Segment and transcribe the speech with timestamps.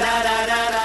[0.00, 0.79] ララララ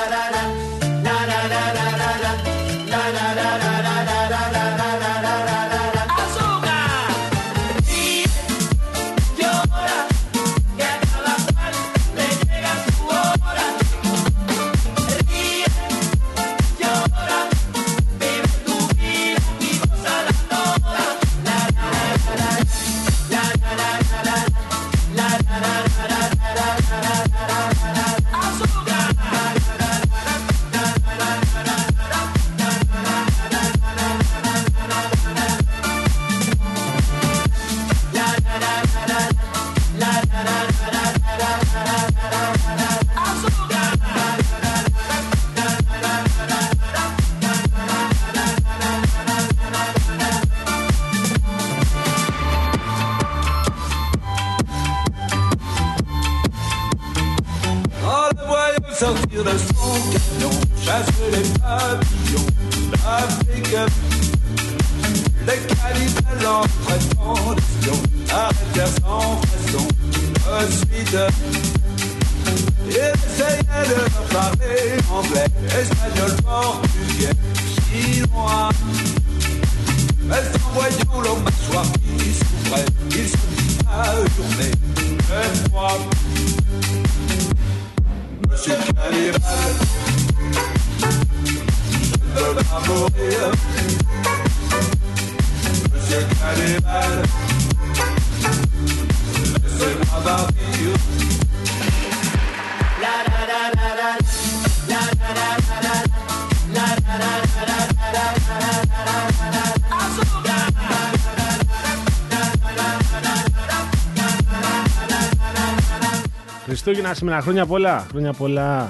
[117.16, 118.06] σήμερα, χρόνια πολλά.
[118.12, 118.90] Χρόνια πολλά.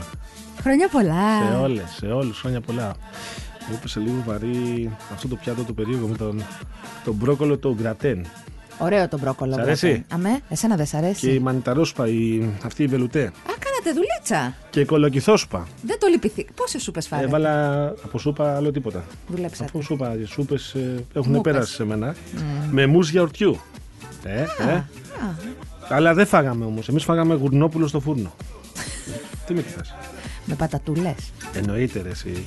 [0.62, 1.50] Χρόνια πολλά.
[1.50, 2.94] Σε όλες, σε όλους, χρόνια πολλά.
[3.70, 6.44] Μου έπεσε λίγο βαρύ αυτό το πιάτο το περίεργο με τον,
[7.04, 8.26] τον μπρόκολο το γκρατέν.
[8.78, 9.54] Ωραίο το μπρόκολο.
[9.54, 10.04] Σ' αρέσει; βέβαια.
[10.12, 13.24] Αμέ, εσένα δεν σ' αρέσει; Και η μανιταρόσπα, η, αυτή η βελουτέ.
[13.26, 14.54] Α, κάνατε δουλίτσα.
[14.70, 15.68] Και η κολοκυθόσπα.
[15.82, 16.46] Δεν το λυπηθεί.
[16.56, 17.28] Πόσες σούπες φάρετε.
[17.28, 19.04] Έβαλα από σούπα άλλο τίποτα.
[19.28, 19.70] Δουλέψατε.
[19.70, 20.76] Από σούπα, οι σούπες
[21.14, 21.76] έχουν Μου πέρασει πες.
[21.76, 22.16] σε μένα.
[22.72, 23.60] Με μουζ γιαουρτιού.
[24.24, 24.84] Ε, ε.
[25.86, 26.90] Α, Αλλά δεν φάγαμε όμως.
[26.90, 28.34] Εμείς φάγαμε γουρνόπουλο στο φούρνο.
[29.46, 29.94] Τι με κοιτάς.
[30.46, 31.16] με πατατούλες.
[31.54, 32.44] Εννοείται ρε εσύ.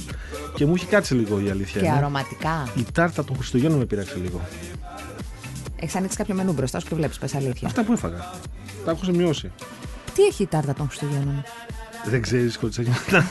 [0.55, 1.81] Και μου έχει κάτσει λίγο η αλήθεια.
[1.81, 1.97] Και είναι.
[1.97, 2.69] αρωματικά.
[2.77, 4.41] Η τάρτα των Χριστουγέννων με πειράξε λίγο.
[5.81, 7.69] Έχεις ανοίξει κάποιο μενού μπροστά σου και βλέπεις, πες αλήθεια.
[7.69, 8.31] Αυτά που έφαγα.
[8.85, 9.51] Τα έχω σημειώσει.
[10.15, 11.43] Τι έχει η τάρτα των Χριστουγέννων;
[12.05, 12.91] Δεν ξέρεις κοτσάκι.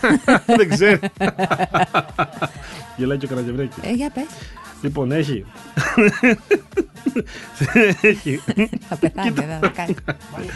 [0.57, 1.00] Δεν ξέρει.
[2.97, 3.79] Γελάει και ο Καραγευρέκη.
[3.81, 4.23] Ε, για πες.
[4.81, 5.45] Λοιπόν, έχει.
[8.01, 8.41] έχει
[8.89, 9.95] Θα πεθάνει, δεν θα κάνει.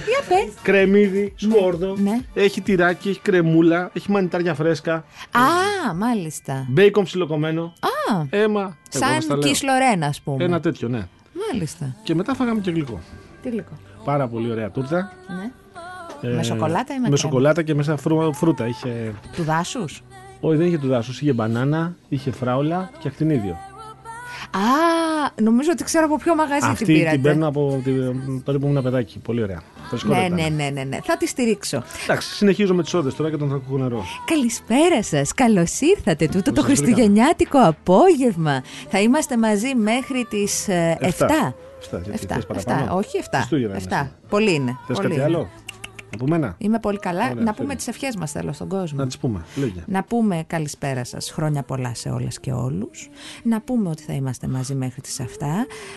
[0.07, 0.53] Για πες.
[0.61, 1.95] κρεμμύδι, σκόρδο.
[1.97, 2.19] ναι.
[2.33, 4.93] Έχει τυράκι, έχει κρεμούλα, έχει μανιτάρια φρέσκα.
[5.31, 6.65] Α, μάλιστα.
[6.69, 7.73] Μπέικον ψιλοκομμένο.
[8.11, 8.61] Α, Αίμα.
[8.61, 9.47] εγώ σας τα σαν λέω.
[9.49, 10.43] κισλορένα, ας πούμε.
[10.43, 11.07] Ένα τέτοιο, ναι.
[11.51, 11.95] Μάλιστα.
[12.03, 12.99] Και μετά φάγαμε και γλυκό.
[13.41, 13.71] Τι γλυκό.
[14.03, 15.13] Πάρα πολύ ωραία τούρτα.
[15.27, 15.51] Ναι.
[16.29, 18.67] Ε, Με σοκολάτα ή με Με κρέμα; σοκολάτα και μέσα φρού- φρούτα.
[18.67, 19.13] Είχε...
[19.35, 20.03] Του δάσους;
[20.39, 21.21] Όχι, δεν είχε του δάσους.
[21.21, 23.57] Είχε μπανάνα, είχε φράουλα και ακτινίδιο.
[24.51, 24.59] Α,
[25.41, 27.11] νομίζω ότι ξέρω από ποιο μαγαζί Αυτή την πήρατε.
[27.11, 28.43] την παίρνω από την...
[28.43, 29.19] τότε που ήμουν παιδάκι.
[29.19, 29.55] Πολύ ωραία.
[29.55, 30.29] Ναι, Φρεσκότατα.
[30.29, 30.97] ναι, ναι, ναι, ναι.
[31.03, 31.83] Θα τη στηρίξω.
[32.03, 34.05] Εντάξει, συνεχίζω με τις όδες τώρα και τον θρακούχο νερό.
[34.25, 35.33] Καλησπέρα σας.
[35.33, 36.27] Καλώς ήρθατε.
[36.27, 38.63] Τούτο το σας χριστουγεννιάτικο απόγευμα.
[38.89, 40.71] Θα είμαστε μαζί μέχρι τις 7.
[40.99, 41.55] Εφτά.
[41.81, 43.23] Εφτά, γιατί θες παραπάνω; όχι 7.
[43.33, 44.07] Χριστούγεννα είναι 7.
[44.29, 44.77] Πολύ είναι.
[44.87, 45.47] Θες πολύ κάτι είναι.
[46.13, 46.55] Άλλο από μένα.
[46.57, 47.23] Είμαι πολύ καλά.
[47.29, 47.75] Ωραία, να πούμε φέρε.
[47.75, 48.99] τις ευχές μας θέλω στον κόσμο.
[48.99, 49.41] Να τις πούμε.
[49.55, 49.83] Λέγε.
[49.85, 53.09] Να πούμε καλησπέρα σας, χρόνια πολλά σε όλες και όλους.
[53.43, 55.25] Να πούμε ότι θα είμαστε μαζί μέχρι τις 7.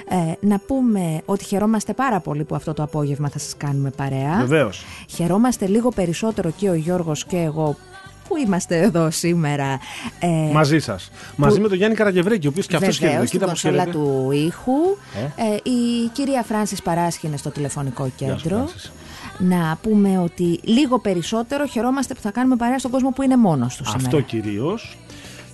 [0.08, 4.36] Ε, να πούμε ότι χαιρόμαστε πάρα πολύ που αυτό το απόγευμα θα σας κάνουμε παρέα.
[4.38, 4.84] Βεβαίως.
[5.08, 7.76] Χαιρόμαστε λίγο περισσότερο και ο Γιώργος και εγώ
[8.28, 9.78] που είμαστε εδώ σήμερα.
[10.20, 11.10] Ε, Μαζί σας.
[11.36, 13.26] Μαζί με τον Γιάννη Καραγευρέκη, ο οποίος και αυτός Βεβαίως, χαίρεται.
[13.26, 13.98] στην Κοίτα που κονσόλα χαίρεται.
[13.98, 14.72] του ήχου.
[15.36, 15.54] Ε.
[15.54, 18.56] Ε, η κυρία Φράνσις Παράσχη είναι στο τηλεφωνικό Γεια σου, κέντρο.
[18.56, 18.92] Φράνσις.
[19.38, 23.76] Να πούμε ότι λίγο περισσότερο χαιρόμαστε που θα κάνουμε παρέα στον κόσμο που είναι μόνος
[23.76, 24.06] τους σήμερα.
[24.06, 24.96] Αυτό κυρίως.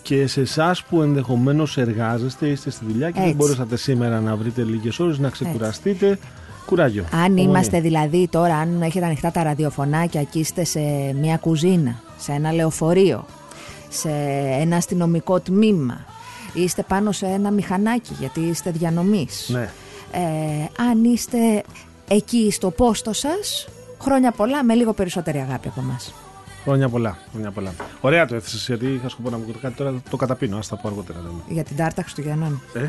[0.03, 3.37] Και σε εσάς που ενδεχομένως εργάζεστε, είστε στη δουλειά και δεν Έτσι.
[3.37, 6.19] μπορέσατε σήμερα να βρείτε λίγες ώρες να ξεκουραστείτε.
[6.67, 7.05] Κουράγιο.
[7.13, 7.43] Αν Υπομονή.
[7.43, 10.81] είμαστε δηλαδή τώρα, αν έχετε ανοιχτά τα ραδιοφωνάκια και είστε σε
[11.21, 13.25] μια κουζίνα, σε ένα λεωφορείο,
[13.89, 14.11] σε
[14.61, 16.05] ένα αστυνομικό τμήμα,
[16.55, 19.49] είστε πάνω σε ένα μηχανάκι γιατί είστε διανομής.
[19.49, 19.71] Ναι.
[20.13, 21.63] Ε, αν είστε
[22.13, 23.69] εκεί στο πόστο σας,
[24.01, 26.13] χρόνια πολλά με λίγο περισσότερη αγάπη από εμάς.
[26.65, 27.19] Χρόνια πολλά.
[27.33, 27.73] Χρόνια πολλά.
[28.01, 29.95] Ωραία το έθεσες γιατί είχα σκοπό να μου πει κάτι τώρα.
[30.11, 30.57] Το καταπίνω.
[30.57, 31.19] Α τα πω αργότερα.
[31.19, 31.41] λέμε.
[31.49, 32.63] Για την Τάρτα Χριστουγεννών.
[32.75, 32.87] Ε, Τι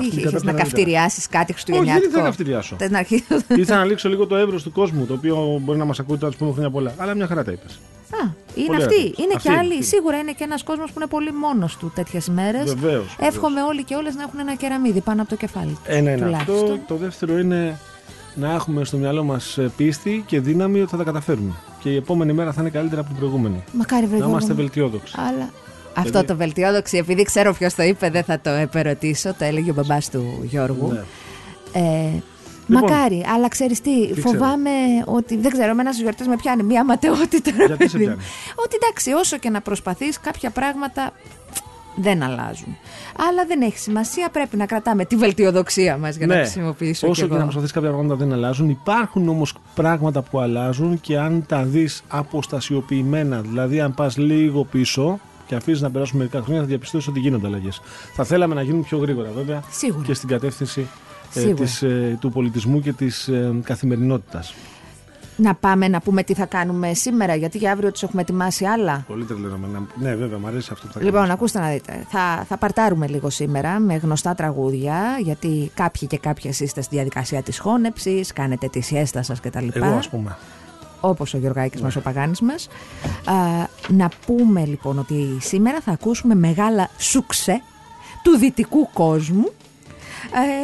[0.00, 2.76] αυτή είχες, κατά να την καυτηριάσεις κάτι Όχι, χριστουγεννιάτικο; δεν ήθελα να καυτηριάσω.
[2.78, 3.26] Θες να αρχίσεις...
[3.62, 6.28] Ήθελα να λήξω λίγο το εύρος του κόσμου, το οποίο μπορεί να μας ακούει τώρα,
[6.32, 6.94] ας πούμε, χρόνια πολλά.
[6.96, 7.72] Αλλά μια χαρά τα είπες.
[8.10, 8.16] Α,
[8.54, 8.94] Είναι Πολύ αυτή.
[8.94, 9.24] αγαπητός.
[9.24, 9.72] Είναι Αυτή, και άλλοι.
[9.72, 9.84] αυτή.
[9.84, 12.74] Σίγουρα είναι και ένας κόσμος που είναι πολύ μόνος του τέτοιες μέρες.
[12.74, 15.78] Βεβαίως, Εύχομαι όλοι και όλες να έχουν ένα κεραμίδι πάνω από το κεφάλι.
[15.86, 16.54] Ένα είναι Τουλάχιστον.
[16.56, 16.78] αυτό.
[16.86, 17.78] Το δεύτερο είναι
[18.34, 21.52] να έχουμε στο μυαλό μας πίστη και δύναμη ότι θα τα καταφέρουμε.
[21.82, 23.64] Και η επόμενη μέρα θα είναι καλύτερα από την προηγούμενη.
[23.72, 24.58] Μακάρι βρε Να Γιώργο είμαστε μου.
[24.58, 25.14] βελτιόδοξοι.
[25.28, 25.50] Αλλά
[25.94, 29.34] αυτό το βελτιόδοξη, επειδή ξέρω ποιος το είπε, δεν θα το επερωτήσω.
[29.38, 30.92] Το έλεγε ο μπαμπάς του Γιώργου.
[30.92, 31.02] Ναι.
[31.80, 32.22] Ε,
[32.66, 34.70] Λοιπόν, μακάρι, αλλά ξέρεις τι, τι φοβάμαι
[35.04, 37.50] ότι δεν ξέρω, εμένα στι γιορτές με πιάνει μια ματαιότητα.
[37.56, 38.14] ρε Γιατί σε παιδί μου.
[38.14, 41.12] πιάνει; Ότι εντάξει, όσο και να προσπαθείς, κάποια πράγματα
[41.96, 42.76] δεν αλλάζουν.
[43.30, 47.12] Αλλά δεν έχει σημασία, πρέπει να κρατάμε τη βελτιοδοξία μας για να χρησιμοποιήσω Ναι.
[47.12, 47.38] Όσο κι και εγώ.
[47.38, 48.68] να προσπαθείς κάποια πράγματα δεν αλλάζουν.
[48.68, 55.18] Υπάρχουν όμως πράγματα που αλλάζουν και αν τα δεις αποστασιοποιημένα, δηλαδή αν πας λίγο πίσω
[55.46, 57.80] και αφήσεις να περάσουν μερικά χρόνια, θα διαπιστώσεις ότι γίνονται αλλαγές.
[58.12, 60.04] Θα θέλαμε να γίνουν πιο γρήγορα βέβαια Σίγουρα.
[60.06, 60.86] και στην κατεύθυνση
[61.34, 61.54] ε, Σίγουρα.
[61.54, 64.54] της, ε, του πολιτισμού και της ε, καθημερινότητας.
[65.36, 69.04] Να πάμε να πούμε τι θα κάνουμε σήμερα, γιατί για αύριο τους έχουμε ετοιμάσει άλλα.
[69.08, 69.86] Πολύ τρελαίνομαι.
[70.00, 71.34] Ναι, βέβαια, μου αρέσει αυτό που θα Λοιπόν, κάνεις.
[71.34, 72.06] ακούστε να δείτε.
[72.08, 77.42] Θα, θα παρτάρουμε λίγο σήμερα με γνωστά τραγούδια, γιατί κάποιοι και κάποιες είστε στη διαδικασία
[77.42, 79.66] της χώνεψης, κάνετε τη σιέστα σας κτλ.
[79.72, 80.36] Εγώ, ας πούμε.
[81.00, 82.68] Όπως ο Γιωργάκης μας, ο Παγάνης μας.
[83.24, 83.34] Α,
[83.88, 87.62] να πούμε λοιπόν ότι σήμερα θα ακούσουμε μεγάλα σουξέ
[88.22, 89.52] του δυτικού κόσμου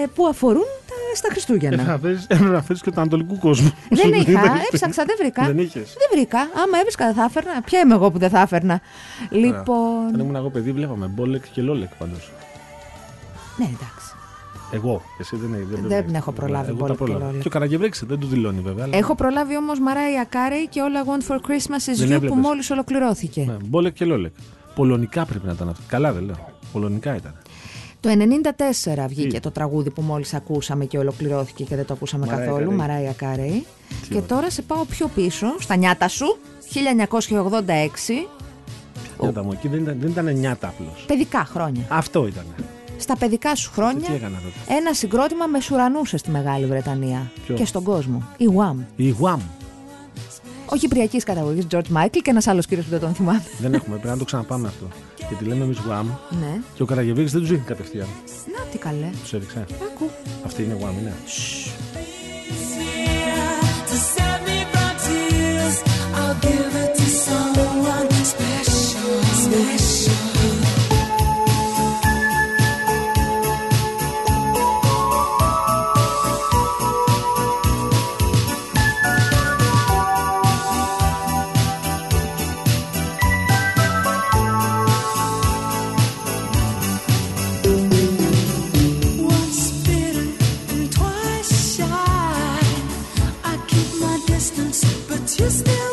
[0.02, 0.79] ε, που αφορούν τα,
[1.14, 1.74] στα Χριστούγεννα.
[1.82, 3.72] Έπρεπε να φέρεις- έπρεπε να φέρεις και του Ανατολικού κόσμου.
[4.02, 5.46] Δεν είχα, Δεν έψαξα, δεν βρήκα.
[5.46, 5.88] Δεν είχες.
[5.98, 6.38] Δεν βρήκα.
[6.38, 7.62] Άμα έβρισκα, δεν θα έφερνα.
[7.64, 8.80] Ποια είμαι εγώ που δεν θα έφερνα.
[9.30, 10.06] Λοιπόν.
[10.08, 12.30] Όταν ήμουν εγώ παιδί, βλέπαμε μπόλεκ και λόλεκ πάντως.
[13.56, 14.08] Ναι, εντάξει.
[14.72, 15.02] Εγώ.
[15.18, 16.14] Εσύ δεν, δεν, Δεν βλέπεις.
[16.14, 17.24] έχω προλάβει Εγώ Μπόλεκ τα και πρόλαβα.
[17.26, 17.40] Λόλεκ.
[17.42, 18.84] Και ο Καραγκευρέξ δεν του δηλώνει βέβαια.
[18.84, 22.08] αλλά- Έχω προλάβει όμως Μαράια Κάρεϊ και All I Want for Christmas is Δεν You
[22.08, 22.38] που έβλεπες.
[22.38, 23.44] μόλις ολοκληρώθηκε.
[23.46, 24.32] Ναι, μπόλεκ και λόλεκ.
[24.74, 25.82] Πολωνικά πρέπει να ήταν αυτό.
[25.88, 26.52] Καλά δεν λέω.
[26.72, 27.34] Πολωνικά ήταν.
[28.00, 31.93] Το 94 βγήκε Τι; το το τραγούδι που μόλις ακούσαμε και ολοκληρώθηκε και δεν το
[31.93, 32.76] ακούσαμε Μαράια καθόλου, Κάρεϊ.
[32.79, 33.67] Μαράια Κάρεϊ.
[34.08, 34.26] Και ωραία.
[34.26, 36.37] τώρα σε πάω πιο πίσω, στα νιάτα σου,
[36.75, 38.26] 1986,
[39.20, 41.05] Νιάτα μου, εκεί δεν ήταν, δεν ήταν νιάτα απλώς.
[41.06, 41.82] παιδικά χρόνια.
[41.88, 42.44] Αυτό ήταν.
[42.99, 44.79] Στα παιδικά σου Τι χρόνια, έκανα τότε.
[44.79, 48.23] ένα συγκρότημα με σουρανούσες στη Μεγάλη Βρετανία Ποιος; και στον κόσμο.
[48.37, 48.76] Η Wham.
[48.97, 49.41] Η Γουάμ.
[50.72, 53.43] Ο Κυπριακής καταγωγής George Michael και ένας άλλος κύριος που δεν τον θυμάμαι.
[53.58, 54.88] δεν έχουμε, πρέπει να το ξαναπάμε αυτό.
[55.28, 56.06] Γιατί λέμε εμείς Γουάμ
[56.40, 56.61] ναι.
[56.75, 58.06] και ο Καραγκευρέξ δεν τους είχε κατευθείαν.
[58.56, 59.11] Να τι καλέ.
[59.22, 59.64] Τους έριξε.
[59.82, 60.11] Άκου.
[60.44, 61.12] Αυτή είναι Γουάμ, είναι.
[95.50, 95.89] Still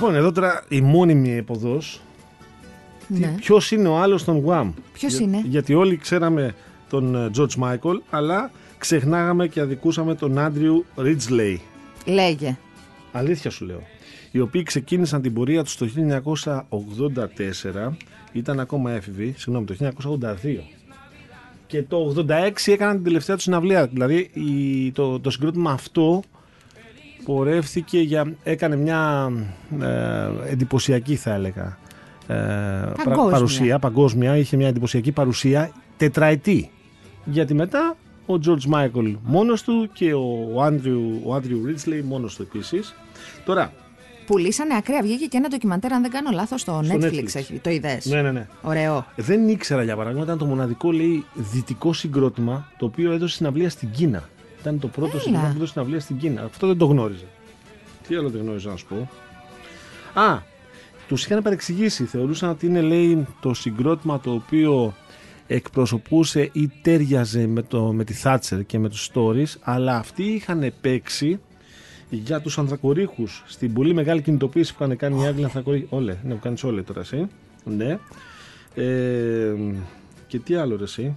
[0.00, 2.00] Λοιπόν, εδώ τώρα η μόνιμη εποδός.
[3.08, 3.34] Ναι.
[3.36, 4.70] Ποιος είναι ο άλλος των Wham.
[4.92, 6.54] Ποιος Για- είναι; Γιατί όλοι ξέραμε
[6.90, 11.56] τον ε, George Michael, αλλά ξεχνάγαμε και αδικούσαμε τον Andrew Ridgely.
[12.06, 12.56] Λέγε.
[13.12, 13.82] Αλήθεια σου λέω.
[14.30, 17.92] Οι οποίοι ξεκίνησαν την πορεία τους το 1984,
[18.32, 20.62] ήταν ακόμα έφηβοι, συγγνώμη, το 1982.
[21.66, 23.86] Και το 86 έκαναν την τελευταία τους συναυλία.
[23.86, 26.22] Δηλαδή η- το, το συγκρότημα αυτό
[27.32, 29.30] πορεύθηκε για, έκανε μια
[29.80, 31.78] ε, εντυπωσιακή θα έλεγα
[32.26, 33.30] ε, πρα- Παγκόσμια.
[33.30, 36.70] παρουσία, παγκόσμια, είχε μια εντυπωσιακή παρουσία τετραετή.
[37.24, 42.42] Γιατί μετά ο George Michael μόνος του και ο Andrew, ο Andrew Ridgely μόνος του
[42.42, 42.94] επίσης.
[43.44, 43.72] Τώρα,
[44.26, 45.02] Πουλήσανε ακραία.
[45.02, 47.04] Βγήκε και ένα ντοκιμαντέρ, αν δεν κάνω λάθος, στο, Στο Netflix.
[47.04, 47.34] Netflix.
[47.34, 48.46] Έχει, το είδες; ναι, ναι, ναι.
[48.62, 49.06] Ωραίο.
[49.16, 53.90] Δεν ήξερα για παράδειγμα, ήταν το μοναδικό λέει δυτικό συγκρότημα το οποίο έδωσε συναυλία στην
[53.90, 54.28] Κίνα.
[54.60, 55.20] Ήταν το πρώτο Έλα.
[55.20, 56.42] συγκρότημα που έδωσε συναυλία στην Κίνα.
[56.42, 57.24] Αυτό δεν το γνώριζα.
[58.08, 59.08] Τι άλλο δεν γνώριζα να σου πω;
[60.20, 60.38] Α,
[61.08, 62.04] τους είχαν παρεξηγήσει.
[62.04, 64.94] Θεωρούσαν ότι είναι λέει το συγκρότημα το οποίο
[65.46, 70.72] εκπροσωπούσε ή τέριαζε με, το, με τη Thatcher και με τους Stories αλλά αυτοί είχαν
[70.80, 71.40] παίξει
[72.10, 75.86] για τους ανθρακορίχους στην πολύ μεγάλη κινητοποίηση που είχαν κάνει οι Άγγλοι ανθρακορίχοι.
[75.90, 77.26] Όλε, ναι, που κάνεις όλε τώρα εσύ.
[77.64, 77.98] Ναι.
[78.74, 79.54] Ε,
[80.26, 81.14] και τι άλλο ρε εσύ.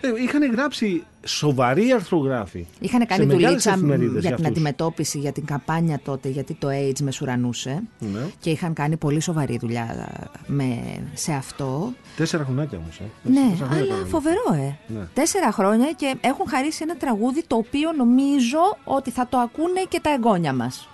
[0.00, 2.66] Ε, είχαν γράψει σοβαροί αρθρογράφοι.
[2.80, 4.48] Είχαν σε κάνει μεγάλες δουλίτσα εφημερίδες για για την αυτούς.
[4.50, 7.82] αντιμετώπιση, για την καμπάνια τότε, γιατί το AIDS μεσουρανούσε.
[7.98, 8.20] Ναι.
[8.40, 10.08] Και είχαν κάνει πολύ σοβαρή δουλειά
[10.46, 10.78] με,
[11.14, 11.92] σε αυτό.
[12.16, 12.98] Τέσσερα χρονάκια όμως.
[12.98, 13.02] Ε.
[13.22, 14.08] Ναι, Τέσσερα χρόνια αλλά κάνανε.
[14.08, 14.78] φοβερό, ε.
[14.86, 15.04] Ναι.
[15.14, 20.00] Τέσσερα χρόνια και έχουν χαρίσει ένα τραγούδι το οποίο νομίζω ότι θα το ακούνε και
[20.02, 20.88] τα εγγόνια μας.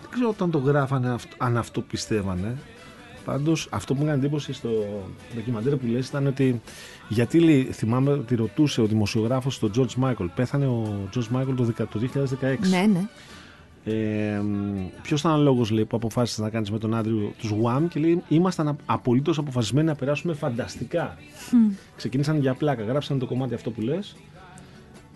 [0.00, 2.56] Δεν ξέρω όταν το γράφανε αυτ- αν αυτό πιστεύανε.
[3.24, 4.68] Πάντως, αυτό που μου έκανε εντύπωση στο
[5.34, 6.60] ντοκιμαντέρ που λες ήταν ότι.
[7.08, 10.26] Γιατί λέει, θυμάμαι ότι ρωτούσε ο δημοσιογράφος τον George Michael.
[10.34, 12.68] Πέθανε ο George Michael το, δεκα- το 2016.
[12.70, 13.06] Ναι, ναι.
[13.84, 14.42] Ε,
[15.02, 18.22] Ποιος ήταν ο λόγος που αποφάσισες να κάνεις με τον άντριο τους Wham και λέει:
[18.28, 21.16] Ήμασταν απολύτως αποφασισμένοι να περάσουμε φανταστικά.
[21.96, 24.16] Ξεκίνησαν για πλάκα, γράψαν το κομμάτι αυτό που λες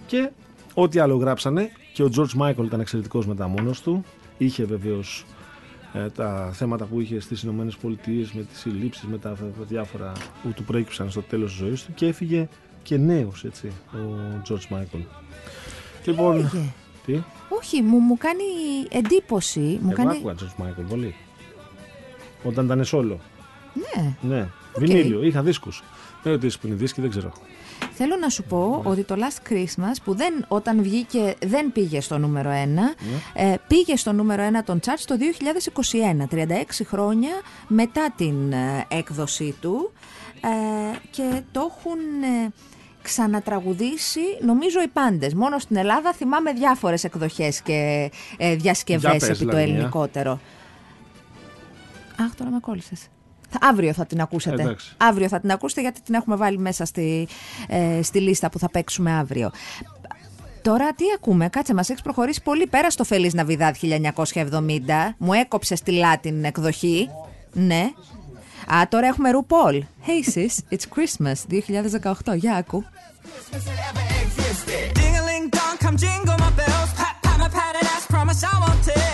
[0.06, 0.30] και
[0.74, 1.70] ό,τι άλλο γράψανε.
[1.92, 4.04] Και ο George Michael ήταν εξαιρετικός μετά μόνος του.
[4.38, 5.35] Είχε βεβαίως ε,
[6.14, 10.12] τα θέματα που είχε στις Ηνωμένες Πολιτείες με τις συλλήψεις, με τα διάφορα
[10.42, 12.48] που του προέκυψαν στο τέλος της ζωής του και έφυγε
[12.82, 13.98] και νέος έτσι ο
[14.48, 15.04] George Michael.
[16.04, 16.72] Λοιπόν, Έφυγε.
[17.06, 18.42] τι, Όχι, μου, μου κάνει
[18.88, 19.60] εντύπωση.
[19.60, 20.16] Μου εγώ κάνει...
[20.16, 21.14] άκουγα George Michael πολύ.
[22.42, 23.20] Όταν ήταν σόλο.
[23.74, 24.14] Ναι.
[24.20, 24.48] Ναι.
[24.76, 25.82] Βινίλιο, είχα δίσκους.
[26.22, 27.32] Δεν ρωτήσεις που είναι οι δίσκοι, δεν ξέρω.
[27.92, 32.18] Θέλω να σου πω ότι το Last Christmas που δεν, όταν βγήκε δεν πήγε στο
[32.18, 32.54] νούμερο 1,
[33.34, 35.16] ε, πήγε στο νούμερο 1 των charts το
[36.30, 36.46] 2021, 36
[36.84, 37.30] χρόνια
[37.68, 39.92] μετά την ε, έκδοσή του
[40.40, 42.52] ε, και το έχουν ε,
[43.02, 45.34] ξανατραγουδήσει νομίζω οι πάντες.
[45.34, 49.62] Μόνο στην Ελλάδα θυμάμαι διάφορες εκδοχές και ε, Για διασκευές πες, επί το Λαμία.
[49.62, 50.40] ελληνικότερο.
[52.20, 53.06] Αχ, τώρα με κόλλησες.
[53.50, 54.62] Θα- Αύριο θα την ακούσετε.
[54.62, 54.92] Εντάξει.
[54.96, 57.28] Αύριο θα την ακούσετε γιατί την έχουμε βάλει μέσα στη,
[57.68, 59.50] ε, στη λίστα που θα παίξουμε αύριο.
[60.62, 65.14] Τώρα τι ακούμε, κάτσε μας έχεις προχωρήσει πολύ πέρα στο Feliz Navidad 1970.
[65.18, 67.08] Μου έκοψες τη Latin εκδοχή.
[67.52, 67.90] Ναι.
[68.74, 69.78] Α, τώρα έχουμε RuPaul.
[69.78, 72.34] Hey sis, it's Christmas 2018.
[72.36, 72.84] Για άκου.
[74.98, 76.90] Ding a ling dong, come jingle my bells.
[77.00, 79.05] Pat pat my padded ass, promise I won't tell.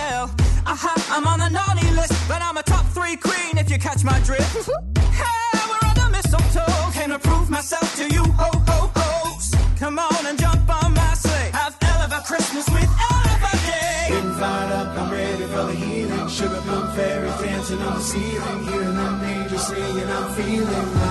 [3.73, 4.69] You catch my drift.
[4.99, 9.55] hey, we're on the mistletoe, came to prove myself to you, ho ho ho's.
[9.79, 11.51] Come on and jump on my sleigh.
[11.53, 14.07] Have hell of a Christmas with hell of a day.
[14.11, 16.29] Getting fired up, I'm ready for the healing.
[16.29, 18.65] Sugar plum fairies dancing on the ceiling.
[18.69, 21.02] Hearing them angels singing, I'm feeling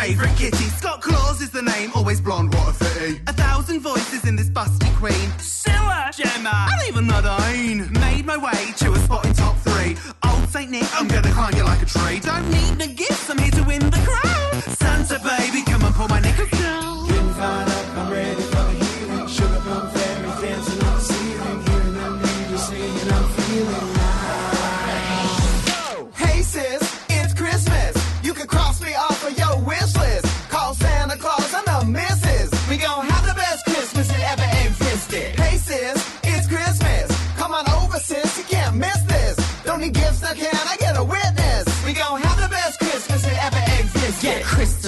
[0.00, 0.68] favourite kitty.
[0.80, 3.20] Scott Claus is the name, always blonde, what a fitty.
[3.26, 5.28] A thousand voices in this busty queen.
[5.38, 7.92] Silla, Gemma, and even Nadine.
[7.92, 9.96] Made my way to a spot in top three.
[10.24, 12.18] Old Saint Nick, I'm gonna climb you like a tree.
[12.20, 14.02] Don't need the gifts, I'm here to win the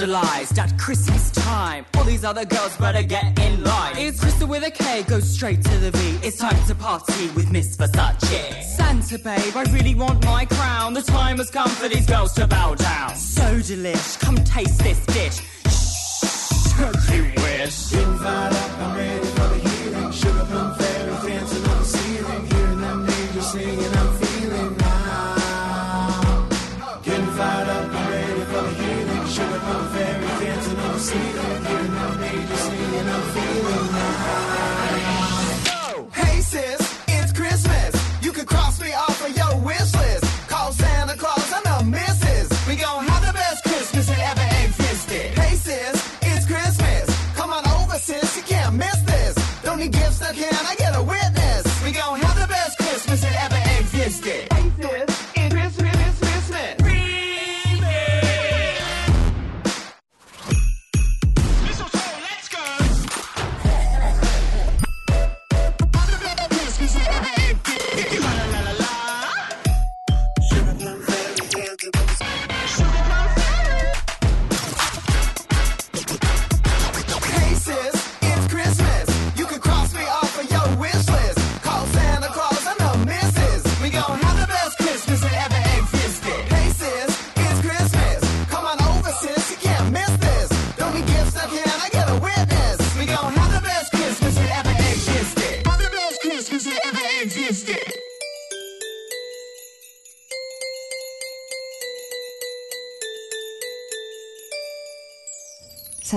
[0.07, 1.85] Christmas that Christmas time.
[1.95, 3.95] All these other girls better get in line.
[3.97, 6.27] It's Crystal with a K, go straight to the V.
[6.27, 8.63] It's time to party with Miss Versace.
[8.63, 10.93] Santa babe, I really want my crown.
[10.93, 13.15] The time has come for these girls to bow down.
[13.15, 15.41] So delish, come taste this dish.
[15.67, 17.91] Shh, you wish?
[18.21, 19.32] Fired up, I'm ready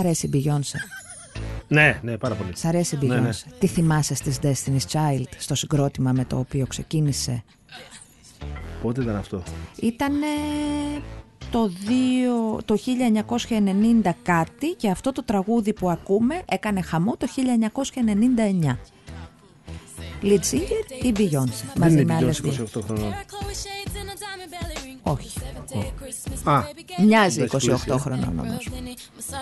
[0.07, 0.77] αρέσει η Beyoncé;
[1.69, 2.57] Ναι, ναι, πάρα πολύ.
[2.57, 3.29] Σ' αρέσει η Ναι, ναι.
[3.31, 7.45] Beyoncé; Τι θυμάσαι στις Destiny's Child, στο συγκρότημα με το οποίο ξεκίνησε;
[8.83, 9.42] Πότε ήταν αυτό;
[9.81, 10.12] Ήταν
[11.51, 18.79] το, δύο- το 1990 κάτι και αυτό το τραγούδι που ακούμε έκανε χαμό το 1999.
[20.23, 22.66] Lead singer ή Beyoncé, Δεν μαζί είναι με η άλλες Beyoncé δύο.
[22.75, 23.12] 28 χρονών.
[25.09, 25.29] Όχι.
[26.45, 26.62] Α,
[27.07, 27.99] Μοιάζει Εντάξει, 28 πλούσια.
[27.99, 28.69] χρονών όμως.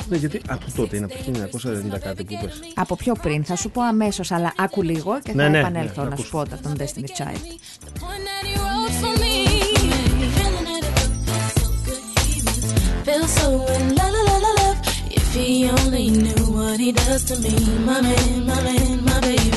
[0.09, 2.61] ναι, γιατί από τότε είναι από το 1990 κάτι που είπες.
[2.75, 6.03] Από πιο πριν, θα σου πω αμέσως, αλλά άκου λίγο και θα Ναι, ναι, επανέλθω
[6.03, 7.41] ναι, να θα σου πω τα των Destiny Child.
[13.07, 14.79] Feel so in la la la la love.
[15.11, 17.55] If he only knew what he does to me,
[17.89, 19.51] my man, my man, my baby.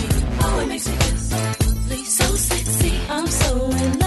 [0.43, 2.93] Oh, it makes me feel so lovely, so sexy.
[3.09, 3.51] I'm so
[3.83, 4.06] in la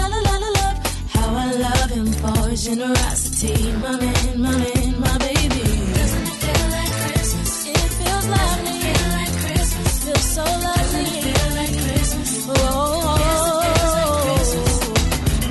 [1.61, 5.61] Love him for his generosity, my man, my man, my baby.
[5.93, 7.51] Doesn't it feel like Christmas?
[7.67, 8.77] It feels lovely.
[8.81, 9.91] Feel like Christmas.
[10.03, 11.05] Feels so lovely.
[11.05, 12.31] Feel like Christmas.
[12.49, 12.55] Oh.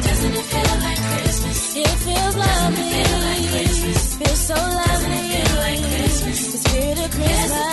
[0.02, 1.58] Doesn't it feel like Christmas?
[1.76, 2.90] It feels lovely.
[2.90, 4.02] Feel like Christmas.
[4.18, 5.22] Feels so lovely.
[5.30, 6.38] It feel like Christmas.
[6.50, 7.70] The spirit of Christmas.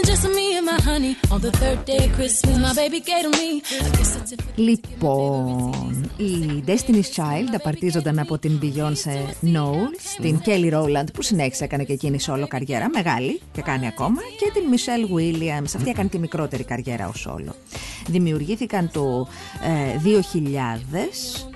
[4.55, 11.83] Λοιπόν, οι Destiny's Child απαρτίζονταν από την Beyoncé Knowles, την Kelly Rowland που συνέχισε έκανε
[11.83, 16.19] και εκείνη solo καριέρα, μεγάλη και κάνει ακόμα, και την Michelle Williams, αυτή έκανε τη
[16.19, 17.53] μικρότερη καριέρα ως solo.
[18.07, 19.27] Δημιουργήθηκαν το
[19.63, 19.99] ε,
[21.43, 21.47] 2000,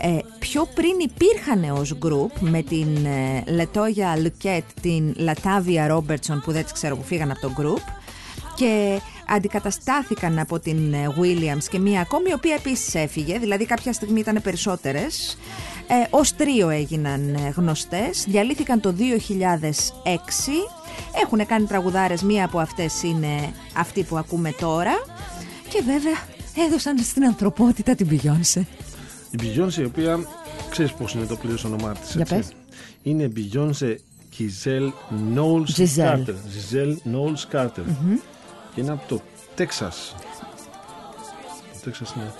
[0.00, 6.52] ε, πιο πριν υπήρχαν ως group με την ε, Latoya Luquette, την Latavia Robertson που
[6.52, 7.98] δεν τις ξέρω που φύγαν από το group
[8.58, 13.92] και αντικαταστάθηκαν από την ε, Williams και μία ακόμη η οποία επίσης έφυγε, δηλαδή κάποια
[13.92, 15.38] στιγμή ήταν περισσότερες
[15.86, 19.02] ε, ως τρίο έγιναν ε, γνωστές, διαλύθηκαν το 2006
[21.22, 24.92] έχουν κάνει τραγουδάρες, μία από αυτές είναι αυτή που ακούμε τώρα
[25.68, 26.18] και βέβαια
[26.66, 28.60] έδωσαν στην ανθρωπότητα την Beyoncé.
[29.30, 30.18] Η Beyoncé, η οποία
[30.70, 32.14] ξέρεις πώς είναι το πλήρω όνομά της.
[32.14, 32.52] Για πες.
[33.02, 33.94] Είναι Beyoncé
[34.38, 34.92] Giselle
[35.34, 36.24] Knowles Giselle.
[36.24, 36.34] Carter.
[36.54, 37.84] Giselle Knowles Carter.
[38.78, 39.20] Και είναι από το
[39.54, 40.14] Τέξας.
[41.72, 42.32] Το Τέξας είναι.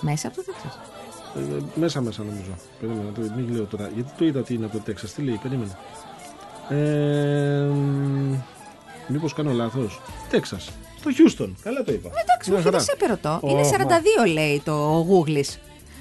[0.00, 0.78] Μέσα από το Τέξας.
[1.36, 2.50] ε, μέσα μέσα νομίζω.
[2.80, 3.90] Περίμενα, το, μην λέω τώρα.
[3.94, 5.12] Γιατί το είδα ότι είναι από το Τέξας.
[5.12, 5.78] Τι λέει, περίμενα.
[6.68, 7.68] Ε,
[9.08, 10.00] Μήπως κάνω λάθος.
[10.30, 10.70] Τέξας.
[11.02, 11.48] Το Houston.
[11.62, 12.10] Καλά το είπα.
[12.22, 12.78] Εντάξει, Μια όχι, χαρά.
[12.78, 13.38] δεν σε περωτώ.
[13.42, 13.70] Ω, Είναι μα.
[14.26, 15.56] 42 λέει το Google's.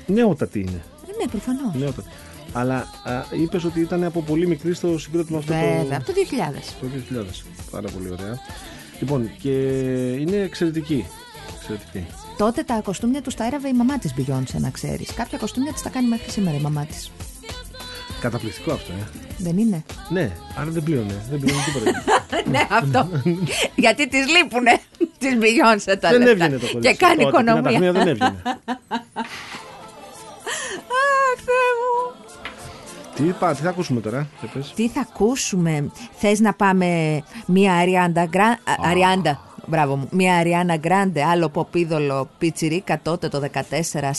[0.06, 0.84] Νεότατη είναι.
[1.08, 1.74] Ε, ναι, προφανώς.
[1.74, 2.08] Νεότατη.
[2.54, 2.88] Αλλά
[3.32, 5.52] είπες ότι ήταν από πολύ μικρή στο συγκρότημα αυτό.
[5.54, 6.74] το- Βέβαια, από το 2000.
[6.82, 7.46] Το 2000.
[7.72, 8.39] Πάρα πολύ ωραία.
[8.99, 9.49] Λοιπόν, και
[10.19, 11.06] είναι εξαιρετική.
[11.58, 12.06] Εξαιρετική.
[12.38, 15.13] Τότε τα κοστούμια τους τα έραβε η μαμά της Beyoncé, να ξέρεις.
[15.13, 17.12] Κάποια κοστούμια της τα κάνει μέχρι σήμερα η μαμά της.
[18.21, 19.08] Καταπληκτικό αυτό, ε.
[19.38, 21.25] Δεν είναι; Ναι, άρα δεν πλήρωνε.
[21.29, 22.03] Δεν πλήρωνε τίποτα.
[22.51, 23.10] ναι, αυτό.
[23.75, 26.32] Γιατί τη λείπουνε τη Beyoncé τα δεν λεφτά.
[26.32, 26.91] έβγαινε το κορίτσι.
[26.91, 27.23] Και κάνει
[33.15, 34.73] τι, είπα, τι θα ακούσουμε τώρα, πες.
[34.76, 38.26] Τι θα ακούσουμε; Θες να πάμε μια Αριάντα.
[38.26, 38.58] Γκρα...
[38.89, 39.39] Αριάντα.
[39.65, 40.08] Μπράβο μου.
[40.12, 43.60] Μια Αριάννα Γκράντε, άλλο ποπίδωλο πιτσιρίκα τότε το 14,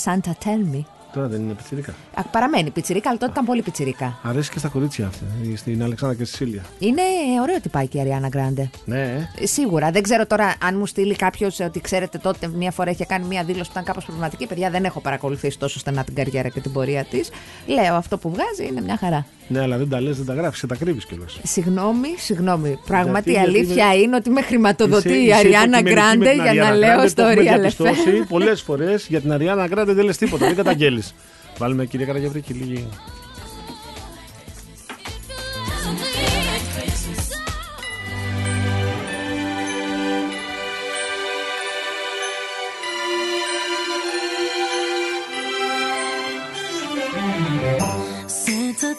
[0.05, 0.83] Santa Tell Me.
[1.15, 1.95] Τώρα δεν είναι πιτσιρικά.
[2.15, 4.19] Α, παραμένει πιτσιρικά, αλλά τότε ήταν πολύ πιτσιρικά.
[4.23, 6.63] Αρέσει και στα κορίτσια αυτή, ε, στην Αλεξάνδρα και στη Σίλια.
[6.79, 8.71] Είναι ε, ωραίο ότι πάει και η Αριάννα Γκράντε.
[8.85, 9.29] Ναι.
[9.39, 9.47] Ε.
[9.47, 9.91] Σίγουρα.
[9.91, 13.45] Δεν ξέρω τώρα αν μου στείλει κάποιος ότι ξέρετε τότε μία φορά είχε κάνει μία
[13.45, 14.47] δήλωση που ήταν κάπως προβληματική.
[14.47, 17.31] Παιδιά, δεν έχω παρακολουθήσει τόσο στενά την καριέρα και την πορεία της.
[17.67, 19.27] Λέω αυτό που βγάζει είναι μια χαρά.
[19.49, 21.41] Ναι, αλλά δεν τα λες, δεν τα γράφεις, τα κρύβεις κιόλας.
[21.43, 22.79] Συγγνώμη, συγγνώμη.
[22.87, 24.17] Πράγματι, η αλήθεια είναι...
[24.17, 27.91] ότι με χρηματοδοτεί η Αριάννα Γκράντε για να λέω ιστορία λεφτά.
[28.29, 31.15] Πολλές φορές για την Αριάννα Γκράντε δεν λες τίποτα, δεν καταγγέλεις.
[31.59, 32.89] Βάλουμε κυρία Καραγεύρη και λίγη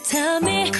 [0.07, 0.71] Tell me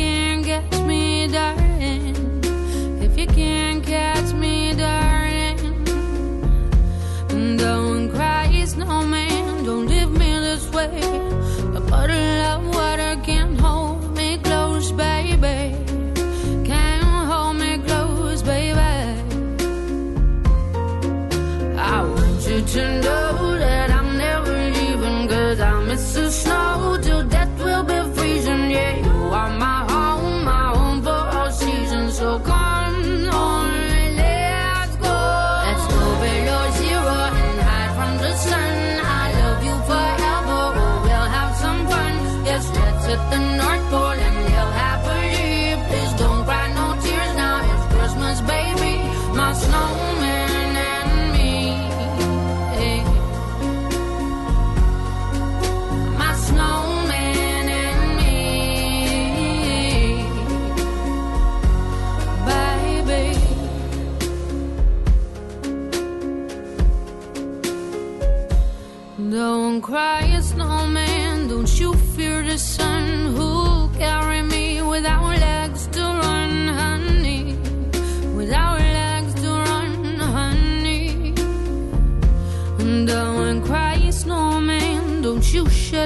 [0.00, 0.39] Yeah.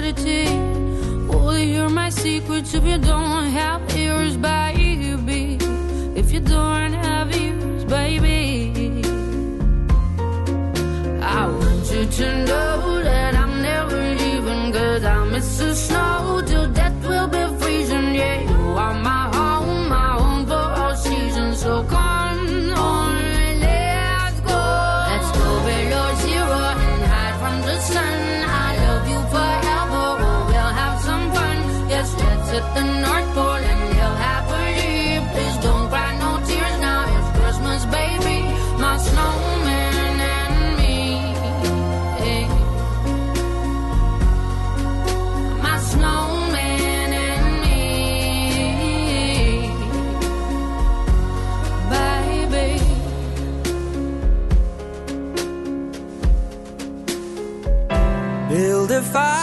[0.04, 0.44] reality.
[1.28, 3.83] Will you hear my secrets if you don't have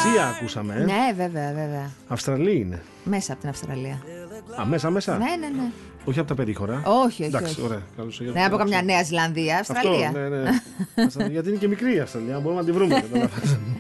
[0.07, 0.73] Ασία ακούσαμε.
[0.73, 0.83] Ε.
[0.83, 1.91] Ναι, βέβαια, βέβαια.
[2.07, 2.81] Αυστραλία είναι.
[3.03, 4.01] Μέσα από την Αυστραλία.
[4.61, 5.71] Α, μέσα, μέσα; Ναι, ναι, ναι.
[6.05, 6.81] Όχι από τα περίχωρα.
[6.85, 7.23] Όχι, όχι.
[7.23, 7.61] Εντάξει, όχι.
[7.61, 7.81] Ωραία.
[7.97, 8.39] Καλώς ήρθατε.
[8.39, 10.07] Ναι, από καμιά Νέα Ζηλανδία, Αυστραλία.
[10.07, 11.31] Αυτό, ναι, ναι.
[11.31, 13.03] Γιατί είναι και μικρή η Αυστραλία, μπορούμε να τη βρούμε.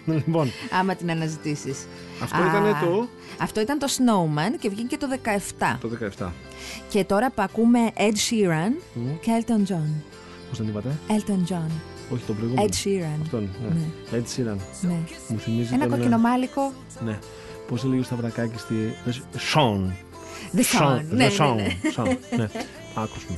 [0.25, 0.51] λοιπόν.
[0.79, 1.85] Άμα την αναζητήσεις.
[2.23, 3.07] Αυτό Α, ήταν το.
[3.37, 5.07] Αυτό ήταν το Snowman και βγήκε το
[5.59, 5.77] 17.
[5.81, 6.27] Το 17.
[6.89, 9.17] Και τώρα που ακούμε Ed Sheeran mm.
[9.21, 9.89] και Elton John.
[10.49, 11.90] Πώς τον είπατε; Elton John.
[12.13, 12.67] Όχι, τον προηγούμενο.
[12.67, 13.29] Ed Sheeran.
[13.31, 13.39] Ναι.
[13.39, 13.87] ναι.
[14.11, 14.57] Ed Sheeran.
[14.81, 14.97] Ναι.
[15.27, 16.73] Μου θυμίζει Ένα ε, κοκκινομάλικο.
[17.05, 17.19] Ναι.
[17.67, 18.75] Πώς έλεγε ο Σταυρακάκης στη.
[19.05, 19.93] Ε, Σον.
[20.55, 21.01] The Song.
[21.09, 21.55] Ναι, The Song.
[21.55, 22.49] Ναι, ναι, ναι.
[22.95, 23.37] Άκουσουμε.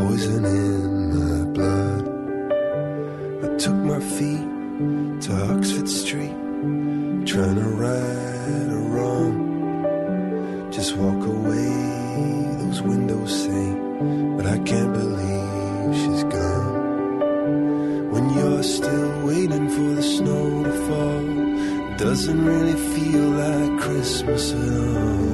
[0.00, 2.04] poison in my blood.
[3.44, 4.46] I took my feet
[5.24, 6.36] to Oxford Street,
[7.30, 9.34] trying to right a wrong.
[10.76, 11.70] Just walk away,
[12.62, 13.66] those windows say,
[14.36, 16.74] but I can't believe she's gone.
[18.12, 21.24] When you're still waiting for the snow to fall,
[21.98, 25.29] doesn't really feel like Christmas at all.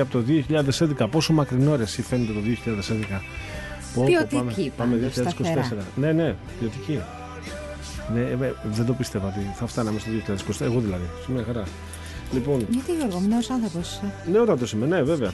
[0.00, 0.24] Αυτή από
[0.98, 1.10] το 2011.
[1.10, 3.20] Πόσο μακρινό ρε εσύ φαίνεται το 2011.
[3.94, 5.50] Πω, πω, Ποιοτική πάμε, πάμε πάντως, 2024.
[5.52, 5.82] σταθερά.
[5.96, 7.00] Ναι, ναι, ποιοτική.
[8.14, 10.10] Ναι, ε, ε, δεν το πίστευα ότι θα φτάναμε στο
[10.58, 10.66] 2024.
[10.66, 11.04] Εγώ δηλαδή.
[11.24, 11.62] Σημαίνει χαρά.
[12.32, 14.00] Λοιπόν, Γιατί Γιώργο, μου νέος άνθρωπος.
[14.32, 15.32] νεότατος είμαι, ναι, βέβαια.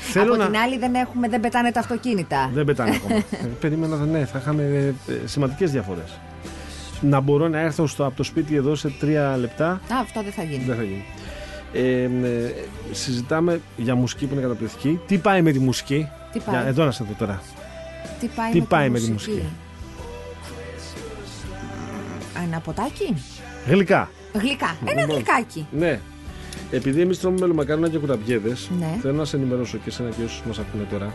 [0.00, 0.46] Θέλω Από να.
[0.46, 2.50] την άλλη δεν έχουμε, δεν πετάνε τα αυτοκίνητα.
[2.54, 3.14] Δεν πετάνε ακόμα.
[3.14, 3.22] Ε,
[3.60, 4.94] Περίμενα, ναι, θα είχαμε
[5.24, 6.18] σημαντικές διαφορές.
[7.00, 9.68] Να μπορώ να έρθω στο, από το σπίτι εδώ σε τρία λεπτά.
[9.70, 10.64] Α, αυτό δεν θα γίνει.
[10.64, 11.04] Δεν θα γίνει.
[11.72, 12.08] Ε, ε,
[12.92, 15.00] συζητάμε για μουσική που είναι καταπληκτική.
[15.06, 17.42] Τι πάει με τη μουσική; Τι πάει; Για, εδώ να σε δω τώρα.
[18.20, 19.46] Τι πάει, Τι με, πάει τη με τη μουσική; μουσική;
[22.38, 23.14] Α, Ένα ποτάκι;
[23.66, 24.10] Γλυκά.
[24.32, 24.76] Γλυκά.
[24.84, 25.14] Ένα Λοιπόν.
[25.16, 25.66] γλυκάκι.
[25.70, 26.00] Ναι.
[26.70, 28.98] Επειδή εμείς τρώμε μελομακάρονα και κουραμπιέδες, Ναι.
[29.02, 31.12] θέλω να σε ενημερώσω και εσένα και όσους μας ακούνε τώρα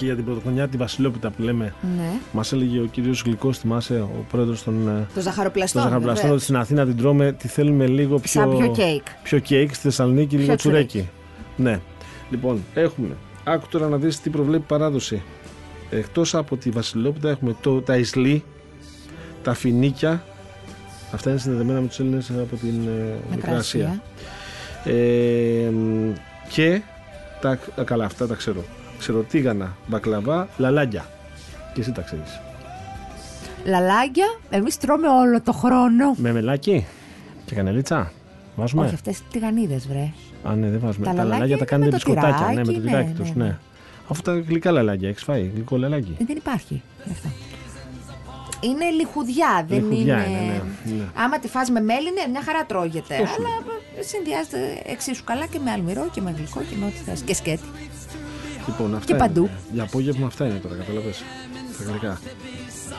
[0.00, 1.74] και για την πρωτοχρονιά τη Βασιλόπιτα που λέμε.
[1.96, 2.10] Ναι.
[2.32, 4.88] Μας έλεγε ο κύριος Γλυκός, θυμάσαι, ο πρόεδρος των.
[4.88, 5.78] ε, Το ζαχαροπλαστό.
[5.78, 8.40] των Ζαχαροπλαστών, ότι στην Αθήνα την τρώμε, τη θέλουμε λίγο πιο.
[8.40, 9.02] Σαν πιο κέικ.
[9.22, 11.08] Πιο κέικ, στη Θεσσαλονίκη λίγο Πιο τσουρέκι.
[11.56, 11.80] Ναι.
[12.30, 13.16] Λοιπόν, έχουμε.
[13.44, 15.22] Άκου τώρα να δεις τι προβλέπει η παράδοση.
[15.90, 18.44] Εκτός από τη Βασιλόπιτα έχουμε το, τα Ισλή,
[19.42, 20.24] τα Φινίκια.
[21.12, 24.02] Αυτά είναι συνδεδεμένα με τους Έλληνες από την ε, Μικρά Ασία.
[24.84, 26.12] Ε, μ,
[26.48, 26.80] και
[27.40, 28.64] τα, α, καλά, αυτά τα ξέρω.
[29.00, 31.04] Ξέρω τίγανα, μπακλαβά, λαλάγια.
[31.74, 32.40] Και εσύ τα ξέρεις.
[33.64, 36.14] Λαλάγια, εμείς τρώμε όλο το χρόνο.
[36.16, 36.86] Με μελάκι
[37.44, 38.12] και κανελίτσα.
[38.56, 38.84] Βάζουμε.
[38.84, 40.12] Όχι, αυτές τι τηγανίδες, βρε.
[40.50, 41.04] Α, ναι, δεν βάζουμε.
[41.06, 42.46] Τα Τα, λαλάκια λαλάγια τα είναι κάνετε με το μπισκοτάκια.
[42.46, 43.34] Ναι, με τυράκι, το ναι, τυράκι ναι, τους.
[43.34, 43.44] ναι.
[43.44, 43.58] Ναι.
[44.08, 46.16] Αφού τα γλυκά λαλάγια, έχεις φάει γλυκό λαλάκι.
[46.20, 46.82] Ε, δεν υπάρχει.
[47.04, 47.28] γι' αυτό.
[48.60, 50.38] Είναι λιχουδιά, δεν Λιχουδιά είναι.
[50.38, 51.04] είναι, ναι, ναι.
[51.14, 53.14] Άμα τη φας με μέλι, ναι, μια χαρά τρώγεται.
[53.14, 53.48] Αυτό σου Αλλά
[53.98, 57.20] ε, συνδυάζεται εξίσου καλά και με αλμυρό και με γλυκό και με ό,τι θες.
[57.20, 57.62] Και σκέτη.
[58.70, 59.22] Λοιπόν, αυτά Και είναι.
[59.26, 59.48] παντού.
[59.72, 61.22] Για απόγευμα αυτά είναι τώρα, καταλαβες.
[61.78, 62.20] Τα γλυκά.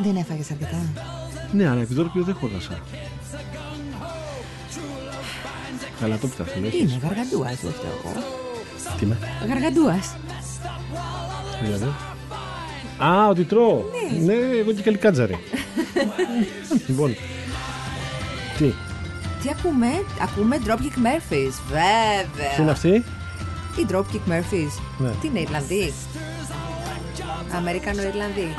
[0.04, 0.78] Δεν έφαγες αρκετά.
[1.52, 2.80] Ναι, αλλά επιτόρπιο δεν χώρασα.
[6.02, 6.82] Καλατόπιτα θέλω, Τι έχεις.
[6.92, 8.24] είναι, γαργαντούας, δεν φταίω εγώ.
[9.00, 9.18] Τι είμαι,
[9.48, 10.16] Γαργαντούας.
[11.64, 11.92] δηλαδή.
[13.04, 13.82] Α, ότι τρώω.
[14.26, 15.38] Ναι, εγώ και καλικάτζαρη.
[16.88, 17.16] λοιπόν.
[18.58, 18.66] Τι,
[19.42, 19.88] Τι ακούμε,
[20.22, 22.52] ακούμε Dropkick Murphys, βέβαια.
[22.56, 23.04] τι είναι αυτή;
[23.76, 24.82] Η Dropkick Murphys.
[24.98, 25.10] Ναι.
[25.22, 25.94] Τι είναι, Ιρλανδοί;
[27.58, 28.56] Αμερικανο-Ιρλανδοί.